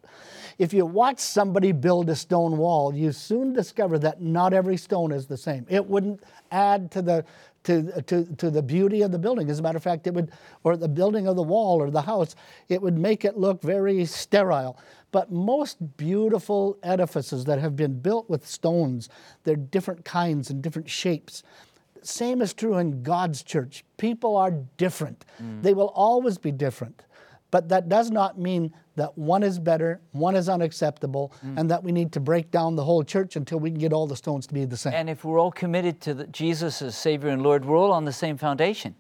If 0.60 0.74
you 0.74 0.86
watch 0.86 1.20
somebody 1.20 1.72
build 1.72 2.08
a 2.10 2.16
stone 2.16 2.58
wall, 2.58 2.94
you 2.94 3.12
soon 3.12 3.52
discover 3.52 3.98
that 4.00 4.22
not 4.22 4.54
every 4.54 4.78
stone 4.78 5.12
is 5.12 5.26
the 5.26 5.38
same. 5.38 5.66
It 5.70 5.88
wouldn't 5.88 6.22
add 6.52 6.92
to 6.92 7.02
the 7.02 7.26
to, 7.68 8.02
to, 8.04 8.26
to 8.38 8.50
the 8.50 8.64
beauty 8.64 9.02
of 9.02 9.12
the 9.12 9.20
building. 9.20 9.50
As 9.50 9.60
a 9.60 9.62
matter 9.62 9.78
of 9.78 9.84
fact, 9.84 10.08
it 10.08 10.14
would, 10.14 10.32
or 10.64 10.78
the 10.78 10.88
building 10.88 11.28
of 11.28 11.36
the 11.36 11.44
wall 11.44 11.82
or 11.82 11.92
the 11.92 12.02
house, 12.02 12.34
it 12.70 12.82
would 12.82 12.98
make 12.98 13.26
it 13.26 13.38
look 13.38 13.62
very 13.62 14.06
sterile. 14.06 14.80
But 15.12 15.32
most 15.32 15.98
beautiful 15.98 16.78
edifices 16.82 17.44
that 17.46 17.60
have 17.60 17.76
been 17.76 18.00
built 18.00 18.30
with 18.30 18.48
stones, 18.48 19.10
they're 19.44 19.58
different 19.58 20.06
kinds 20.06 20.50
and 20.50 20.62
different 20.62 20.90
shapes. 20.90 21.44
Same 22.04 22.42
is 22.42 22.54
true 22.54 22.78
in 22.78 23.04
God's 23.04 23.44
church. 23.44 23.84
People 23.98 24.38
are 24.38 24.52
different. 24.78 25.26
Mm. 25.42 25.62
They 25.62 25.74
will 25.74 25.92
always 25.94 26.38
be 26.38 26.52
different. 26.52 27.04
But 27.50 27.70
that 27.70 27.88
does 27.88 28.12
not 28.12 28.38
mean 28.38 28.74
that 28.96 29.18
one 29.18 29.44
is 29.44 29.58
better, 29.60 30.02
one 30.12 30.36
is 30.36 30.50
unacceptable, 30.50 31.32
mm. 31.46 31.58
and 31.58 31.70
that 31.72 31.84
we 31.84 31.92
need 31.92 32.12
to 32.14 32.20
break 32.20 32.52
down 32.52 32.76
the 32.76 32.84
whole 32.84 33.04
church 33.04 33.36
until 33.36 33.60
we 33.60 33.70
can 33.70 33.80
get 33.80 33.94
all 33.94 34.08
the 34.08 34.16
stones 34.16 34.48
to 34.48 34.54
be 34.54 34.66
the 34.66 34.76
same. 34.76 34.94
And 34.94 35.10
if 35.10 35.24
we're 35.24 35.40
all 35.40 35.52
committed 35.52 36.02
to 36.02 36.14
the, 36.14 36.28
Jesus 36.28 36.82
as 36.82 36.96
Savior 36.96 37.30
and 37.30 37.42
Lord, 37.44 37.64
we're 37.64 37.78
all 37.78 37.94
on 37.94 38.06
the 38.06 38.14
same 38.14 38.38
foundation. 38.38 38.96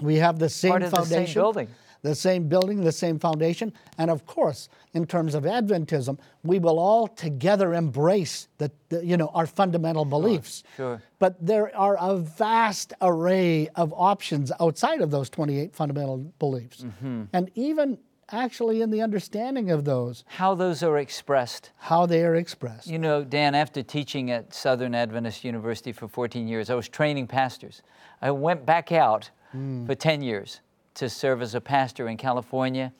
We 0.00 0.16
have 0.16 0.38
the 0.38 0.48
same 0.48 0.70
Part 0.70 0.82
of 0.82 0.90
the 0.90 0.96
same 0.96 1.06
foundation, 1.06 1.42
building. 1.42 1.68
The 2.02 2.14
same 2.14 2.48
building, 2.48 2.82
the 2.84 2.92
same 2.92 3.18
foundation, 3.18 3.72
and 3.98 4.10
of 4.10 4.26
course, 4.26 4.68
in 4.94 5.06
terms 5.06 5.34
of 5.34 5.44
Adventism, 5.44 6.18
we 6.44 6.58
will 6.58 6.78
all 6.78 7.06
together 7.08 7.74
embrace 7.74 8.48
the, 8.58 8.70
the 8.88 9.04
you 9.04 9.16
know 9.16 9.28
our 9.34 9.46
fundamental 9.46 10.04
beliefs. 10.04 10.62
sure. 10.76 11.02
But 11.18 11.34
there 11.44 11.74
are 11.76 11.96
a 12.00 12.16
vast 12.16 12.92
array 13.00 13.68
of 13.74 13.92
options 13.96 14.52
outside 14.60 15.00
of 15.00 15.10
those 15.10 15.28
28 15.30 15.74
fundamental 15.74 16.18
beliefs, 16.38 16.82
Mm-hmm. 16.82 17.24
and 17.32 17.50
even 17.54 17.98
actually 18.32 18.82
in 18.82 18.90
the 18.90 19.00
understanding 19.02 19.70
of 19.70 19.84
those, 19.84 20.24
How 20.26 20.54
those 20.56 20.82
are 20.82 20.98
expressed. 20.98 21.70
how 21.76 22.06
they 22.06 22.24
are 22.24 22.34
expressed. 22.34 22.88
You 22.88 22.98
know, 22.98 23.22
Dan, 23.22 23.54
after 23.54 23.82
teaching 23.84 24.30
at 24.32 24.52
Southern 24.52 24.94
Adventist 24.96 25.44
University 25.44 25.92
for 25.92 26.08
14 26.08 26.48
years, 26.48 26.68
I 26.68 26.74
was 26.74 26.88
training 26.88 27.28
pastors. 27.28 27.82
I 28.20 28.32
went 28.32 28.66
back 28.66 28.90
out 28.92 29.30
for 29.86 29.94
10 29.94 30.22
years 30.22 30.60
to 30.96 31.08
serve 31.08 31.42
as 31.42 31.54
a 31.54 31.60
pastor 31.60 32.08
in 32.08 32.16
California 32.16 32.92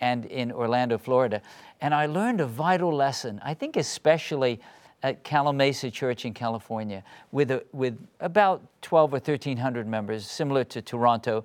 and 0.00 0.24
in 0.26 0.52
Orlando, 0.52 0.98
Florida. 0.98 1.42
And 1.80 1.94
I 1.94 2.06
learned 2.06 2.40
a 2.40 2.46
vital 2.46 2.94
lesson, 2.94 3.40
I 3.44 3.54
think 3.54 3.76
especially 3.76 4.60
at 5.02 5.24
Calimesa 5.24 5.92
Church 5.92 6.24
in 6.24 6.34
California, 6.34 7.04
with, 7.30 7.50
a, 7.50 7.64
with 7.72 7.98
about 8.20 8.62
12 8.82 9.12
or 9.12 9.18
1,300 9.18 9.86
members, 9.86 10.28
similar 10.28 10.64
to 10.64 10.82
Toronto. 10.82 11.44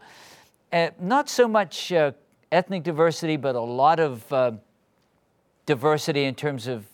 Uh, 0.72 0.90
not 1.00 1.30
so 1.30 1.48
much 1.48 1.92
uh, 1.92 2.12
ethnic 2.52 2.84
diversity, 2.84 3.38
but 3.38 3.56
a 3.56 3.62
lot 3.62 4.00
of 4.00 4.32
uh, 4.34 4.52
diversity 5.66 6.24
in 6.24 6.34
terms 6.36 6.68
of 6.68 6.86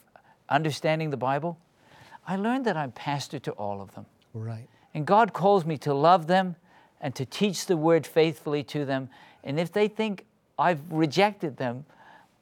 understanding 0.49 1.09
the 1.09 1.17
Bible, 1.17 1.57
I 2.27 2.35
learned 2.35 2.65
that 2.65 2.75
I'm 2.75 2.91
pastor 2.91 3.39
to 3.39 3.51
all 3.53 3.81
of 3.81 3.95
them. 3.95 4.05
Right. 4.33 4.67
And 4.93 5.05
God 5.05 5.33
calls 5.33 5.65
me 5.65 5.77
to 5.79 5.93
love 5.93 6.27
them 6.27 6.55
and 7.01 7.15
to 7.15 7.25
teach 7.25 7.65
the 7.65 7.77
word 7.77 8.05
faithfully 8.05 8.63
to 8.63 8.85
them. 8.85 9.09
And 9.43 9.59
if 9.59 9.71
they 9.71 9.87
think 9.87 10.25
I've 10.57 10.81
rejected 10.91 11.57
them, 11.57 11.85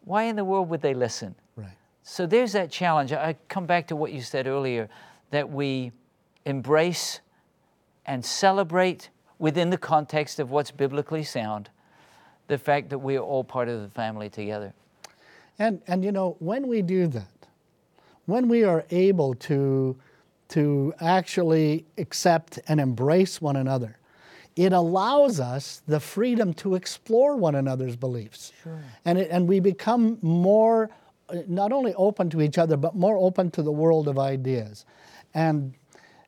why 0.04 0.24
in 0.24 0.36
the 0.36 0.46
world 0.46 0.70
would 0.70 0.82
they 0.82 0.94
listen? 0.94 1.36
Right. 1.56 1.70
So 2.04 2.26
there's 2.26 2.54
that 2.54 2.72
challenge. 2.72 3.12
I 3.12 3.36
come 3.48 3.66
back 3.66 3.88
to 3.88 3.96
what 3.96 4.14
you 4.14 4.22
said 4.22 4.48
earlier 4.48 4.90
that 5.32 5.50
we 5.50 5.92
embrace 6.46 7.20
and 8.06 8.24
celebrate 8.24 9.10
within 9.38 9.70
the 9.70 9.78
context 9.78 10.40
of 10.40 10.50
what's 10.50 10.72
biblically 10.72 11.24
sound 11.24 11.70
the 12.48 12.58
fact 12.58 12.90
that 12.90 13.00
we 13.00 13.18
are 13.18 13.24
all 13.24 13.44
part 13.44 13.68
of 13.68 13.82
the 13.82 13.90
family 13.90 14.30
together. 14.30 14.74
And, 15.60 15.82
and 15.88 16.04
you 16.04 16.12
know, 16.12 16.38
when 16.40 16.68
we 16.68 16.82
do 16.82 17.08
that, 17.08 17.48
when 18.26 18.48
we 18.48 18.64
are 18.64 18.86
able 18.90 19.36
to, 19.36 19.98
to 20.50 20.94
actually 21.02 21.86
accept 21.98 22.60
and 22.68 22.80
embrace 22.80 23.42
one 23.42 23.56
another, 23.56 23.97
it 24.58 24.74
allows 24.74 25.40
us 25.40 25.84
the 25.88 26.00
freedom 26.00 26.52
to 26.56 26.74
explore 26.74 27.38
one 27.38 27.56
another's 27.56 27.96
beliefs. 27.96 28.52
Sure. 28.64 28.82
And, 29.06 29.20
it, 29.20 29.30
and 29.30 29.48
we 29.48 29.60
become 29.60 30.18
more, 30.24 30.90
not 31.48 31.72
only 31.72 31.94
open 31.94 32.30
to 32.32 32.42
each 32.42 32.58
other, 32.58 32.76
but 32.76 32.96
more 32.96 33.18
open 33.18 33.52
to 33.52 33.62
the 33.62 33.72
world 33.72 34.08
of 34.08 34.18
ideas. 34.18 34.86
And 35.36 35.76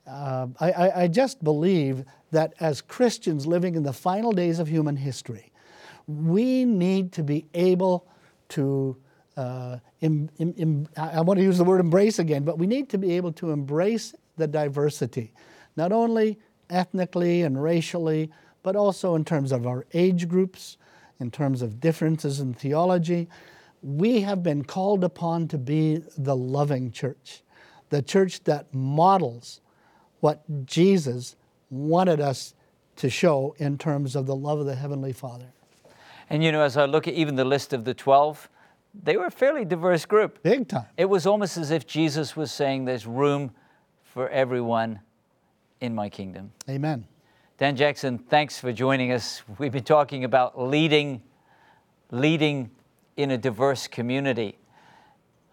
uh, 0.07 0.47
I, 0.59 0.71
I, 0.71 1.01
I 1.03 1.07
just 1.07 1.43
believe 1.43 2.05
that 2.31 2.53
as 2.59 2.81
Christians 2.81 3.47
living 3.47 3.73
in 3.73 3.81
the 3.81 3.93
final 3.93 4.31
days 4.31 4.59
of 4.59 4.67
human 4.67 4.95
history, 4.95 5.51
we 6.07 6.65
need 6.65 7.11
to 7.13 7.23
be 7.23 7.47
able 7.55 8.07
to 8.49 8.95
uh, 9.37 9.77
I 10.01 11.21
want 11.21 11.37
to 11.37 11.43
use 11.43 11.57
the 11.57 11.63
word 11.63 11.79
embrace 11.79 12.19
again, 12.19 12.43
but 12.43 12.57
we 12.57 12.67
need 12.67 12.89
to 12.89 12.97
be 12.97 13.13
able 13.13 13.31
to 13.33 13.51
embrace 13.51 14.13
the 14.35 14.47
diversity, 14.47 15.31
not 15.77 15.93
only 15.93 16.37
ethnically 16.69 17.41
and 17.41 17.61
racially, 17.61 18.31
but 18.63 18.75
also 18.75 19.15
in 19.15 19.25
terms 19.25 19.51
of 19.51 19.65
our 19.65 19.85
age 19.93 20.27
groups, 20.27 20.77
in 21.19 21.31
terms 21.31 21.61
of 21.61 21.79
differences 21.79 22.39
in 22.39 22.53
theology. 22.53 23.27
We 23.81 24.21
have 24.21 24.43
been 24.43 24.63
called 24.63 25.03
upon 25.03 25.47
to 25.49 25.57
be 25.57 26.03
the 26.17 26.35
loving 26.35 26.91
church, 26.91 27.41
the 27.89 28.01
church 28.01 28.43
that 28.43 28.73
models 28.73 29.61
what 30.19 30.43
Jesus 30.65 31.35
wanted 31.69 32.19
us 32.19 32.53
to 32.97 33.09
show 33.09 33.55
in 33.57 33.77
terms 33.77 34.15
of 34.15 34.25
the 34.25 34.35
love 34.35 34.59
of 34.59 34.65
the 34.65 34.75
Heavenly 34.75 35.13
Father. 35.13 35.53
And 36.29 36.43
you 36.43 36.51
know, 36.51 36.61
as 36.61 36.77
I 36.77 36.85
look 36.85 37.07
at 37.07 37.13
even 37.13 37.35
the 37.35 37.45
list 37.45 37.73
of 37.73 37.85
the 37.85 37.93
12, 37.93 38.49
they 39.03 39.17
were 39.17 39.25
a 39.25 39.31
fairly 39.31 39.65
diverse 39.65 40.05
group. 40.05 40.43
Big 40.43 40.67
time. 40.67 40.85
It 40.97 41.05
was 41.05 41.25
almost 41.25 41.57
as 41.57 41.71
if 41.71 41.87
Jesus 41.87 42.35
was 42.35 42.51
saying, 42.51 42.85
There's 42.85 43.05
room 43.05 43.51
for 44.03 44.27
everyone 44.29 44.99
in 45.81 45.95
my 45.95 46.09
kingdom. 46.09 46.51
Amen. 46.69 47.05
Dan 47.57 47.75
Jackson, 47.75 48.17
thanks 48.17 48.57
for 48.57 48.71
joining 48.71 49.11
us. 49.11 49.41
We've 49.57 49.71
been 49.71 49.83
talking 49.83 50.23
about 50.23 50.59
leading, 50.59 51.21
leading 52.11 52.71
in 53.17 53.31
a 53.31 53.37
diverse 53.37 53.87
community. 53.87 54.57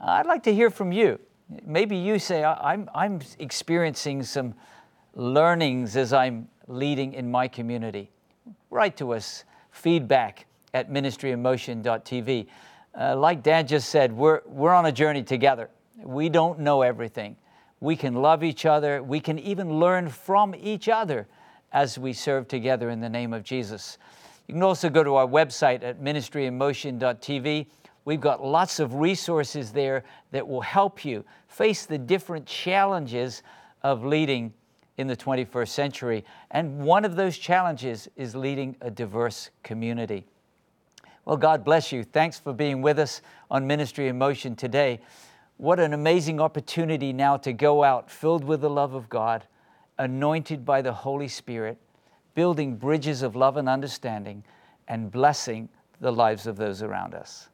I'd 0.01 0.27
like 0.27 0.43
to 0.45 0.55
hear 0.55 0.71
from 0.71 0.93
you. 0.93 1.19
Maybe 1.65 1.97
you 1.97 2.19
say, 2.19 2.45
"I- 2.45 2.73
I'm, 2.73 2.89
I'm 2.95 3.21
experiencing 3.39 4.23
some 4.23 4.55
learnings 5.15 5.97
as 5.97 6.13
I'm 6.13 6.49
leading 6.69 7.15
in 7.15 7.31
my 7.31 7.49
community. 7.49 8.11
Write 8.71 8.97
to 8.99 9.15
us, 9.15 9.45
feedback 9.71 10.47
at 10.75 10.91
ministryinmotion.tv. 10.91 12.47
Uh, 12.99 13.17
like 13.17 13.43
Dan 13.43 13.67
just 13.67 13.89
said, 13.91 14.13
we're, 14.13 14.43
we're 14.47 14.73
on 14.73 14.87
a 14.87 14.93
journey 14.93 15.23
together. 15.23 15.71
We 16.03 16.29
don't 16.29 16.59
know 16.61 16.83
everything. 16.83 17.37
We 17.81 17.97
can 17.97 18.15
love 18.15 18.43
each 18.43 18.65
other. 18.65 19.03
We 19.03 19.21
can 19.21 19.39
even 19.39 19.79
learn 19.79 20.09
from 20.09 20.55
each 20.55 20.89
other 20.89 21.27
as 21.73 21.99
we 21.99 22.13
serve 22.13 22.49
together 22.49 22.91
in 22.91 23.01
the 23.01 23.09
name 23.09 23.33
of 23.33 23.43
Jesus. 23.43 23.99
You 24.47 24.55
can 24.55 24.63
also 24.63 24.89
go 24.89 25.03
to 25.03 25.17
our 25.17 25.27
website 25.27 25.83
at 25.83 26.01
ministryinmotion.tv. 26.01 27.67
We've 28.05 28.21
got 28.21 28.45
lots 28.45 28.79
of 28.79 28.95
resources 28.95 29.73
there 29.73 30.05
that 30.31 30.47
will 30.47 30.61
help 30.61 31.05
you 31.05 31.25
face 31.49 31.87
the 31.87 31.99
different 31.99 32.47
challenges 32.47 33.43
of 33.83 34.05
leading 34.05 34.55
in 34.97 35.07
the 35.07 35.17
21st 35.17 35.69
century. 35.69 36.25
And 36.51 36.79
one 36.79 37.05
of 37.05 37.17
those 37.17 37.37
challenges 37.37 38.09
is 38.17 38.35
leading 38.35 38.77
a 38.81 38.91
diverse 38.91 39.51
community. 39.63 40.25
Well, 41.25 41.37
God 41.37 41.65
bless 41.65 41.91
you. 41.91 42.05
Thanks 42.05 42.39
for 42.39 42.53
being 42.53 42.81
with 42.81 43.01
us 43.01 43.21
on 43.51 43.67
Ministry 43.67 44.07
in 44.07 44.17
Motion 44.17 44.55
today. 44.55 45.01
What 45.59 45.81
an 45.81 45.95
amazing 45.95 46.41
opportunity 46.41 47.13
now 47.13 47.39
to 47.39 47.53
go 47.53 47.83
out 47.83 48.11
filled 48.11 48.45
with 48.45 48.61
the 48.61 48.71
love 48.71 48.95
of 48.95 49.09
God, 49.09 49.47
anointed 49.99 50.65
by 50.65 50.83
the 50.83 50.93
Holy 50.93 51.29
Spirit, 51.29 51.79
building 52.35 52.77
bridges 52.77 53.23
of 53.23 53.35
love 53.35 53.57
and 53.57 53.69
understanding, 53.69 54.45
and 54.87 55.11
blessing 55.11 55.69
the 56.01 56.13
lives 56.13 56.47
of 56.47 56.57
those 56.57 56.83
around 56.83 57.15
us. 57.15 57.49